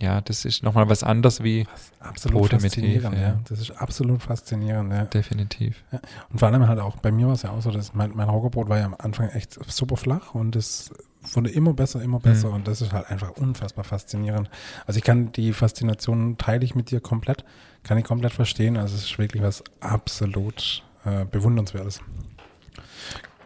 [0.01, 1.67] ja, das ist nochmal was anderes wie
[1.99, 3.11] absolut Brote mit Hefe.
[3.17, 3.41] Ja.
[3.49, 5.05] Das ist absolut faszinierend, ja.
[5.07, 5.83] Definitiv.
[5.91, 6.01] Ja.
[6.31, 8.29] Und vor allem halt auch, bei mir war es ja auch so, dass mein, mein
[8.29, 10.93] Roggenbrot war ja am Anfang echt super flach und das
[11.37, 12.55] wurde immer besser, immer besser mhm.
[12.55, 14.51] und das ist halt einfach unfassbar faszinierend.
[14.87, 17.45] Also ich kann die Faszination teile ich mit dir komplett,
[17.83, 18.77] kann ich komplett verstehen.
[18.77, 22.01] Also es ist wirklich was absolut äh, bewundernswertes.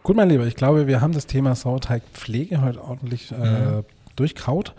[0.02, 3.84] Gut, mein Lieber, ich glaube, wir haben das Thema Sauerteigpflege heute ordentlich äh, mhm.
[4.16, 4.74] durchkaut.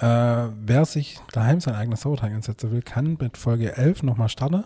[0.00, 4.64] Äh, wer sich daheim sein eigenes Sauerteig einsetzen will, kann mit Folge 11 nochmal starten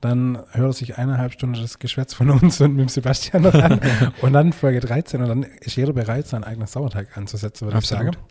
[0.00, 3.80] dann hört sich eineinhalb Stunden das Geschwätz von uns und mit dem Sebastian noch an.
[4.22, 8.14] und dann Folge 13 und dann ist jeder bereit, seinen eigenen Sauerteig anzusetzen, würde Absolut.
[8.14, 8.26] ich sagen.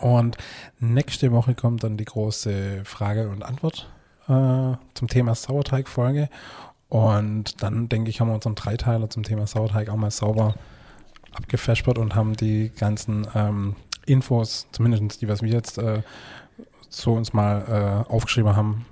[0.00, 0.36] Und
[0.80, 3.88] nächste Woche kommt dann die große Frage und Antwort
[4.28, 6.28] äh, zum Thema Sauerteig-Folge.
[6.90, 10.54] Und dann, denke ich, haben wir unseren Dreiteiler zum Thema Sauerteig auch mal sauber
[11.32, 16.02] abgefespert und haben die ganzen ähm, Infos, zumindest die, was wir jetzt äh,
[16.88, 18.86] so uns mal äh, aufgeschrieben haben,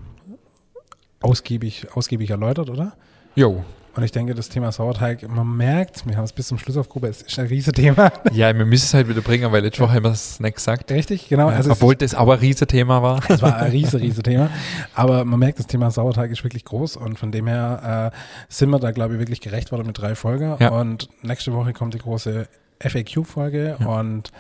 [1.21, 2.97] ausgiebig, ausgiebig erläutert, oder?
[3.35, 3.64] Jo.
[3.97, 7.09] Und ich denke, das Thema Sauerteig, man merkt, wir haben es bis zum Schluss aufgehoben,
[7.09, 8.12] es ist ein Riesenthema.
[8.33, 10.91] Ja, wir müssen es halt wieder bringen, weil letzte Woche haben wir es nicht gesagt.
[10.91, 11.49] Richtig, genau.
[11.49, 13.23] Also Obwohl das aber ein Riesenthema war.
[13.31, 14.51] Es war ein riesen, riesen Thema.
[14.95, 18.17] Aber man merkt, das Thema Sauerteig ist wirklich groß und von dem her äh,
[18.51, 20.57] sind wir da, glaube ich, wirklich gerecht worden mit drei Folgen.
[20.61, 20.69] Ja.
[20.69, 22.49] Und nächste Woche kommt die große
[22.81, 23.87] FAQ-Folge ja.
[23.87, 24.31] und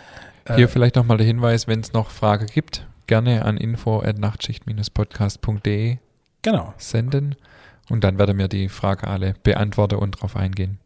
[0.44, 4.18] äh, Hier vielleicht nochmal der Hinweis, wenn es noch Fragen gibt, gerne an info at
[4.18, 5.96] nachtschicht-podcast.de
[6.46, 6.74] genau.
[6.78, 7.36] senden.
[7.88, 10.78] Und dann werden wir die Frage alle beantworten und darauf eingehen.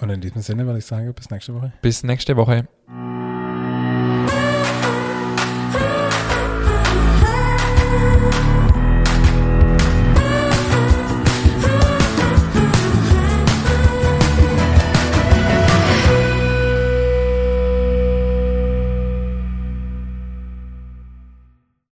[0.00, 1.72] Und in diesem Sinne würde ich sagen, bis nächste Woche.
[1.82, 2.66] Bis nächste Woche.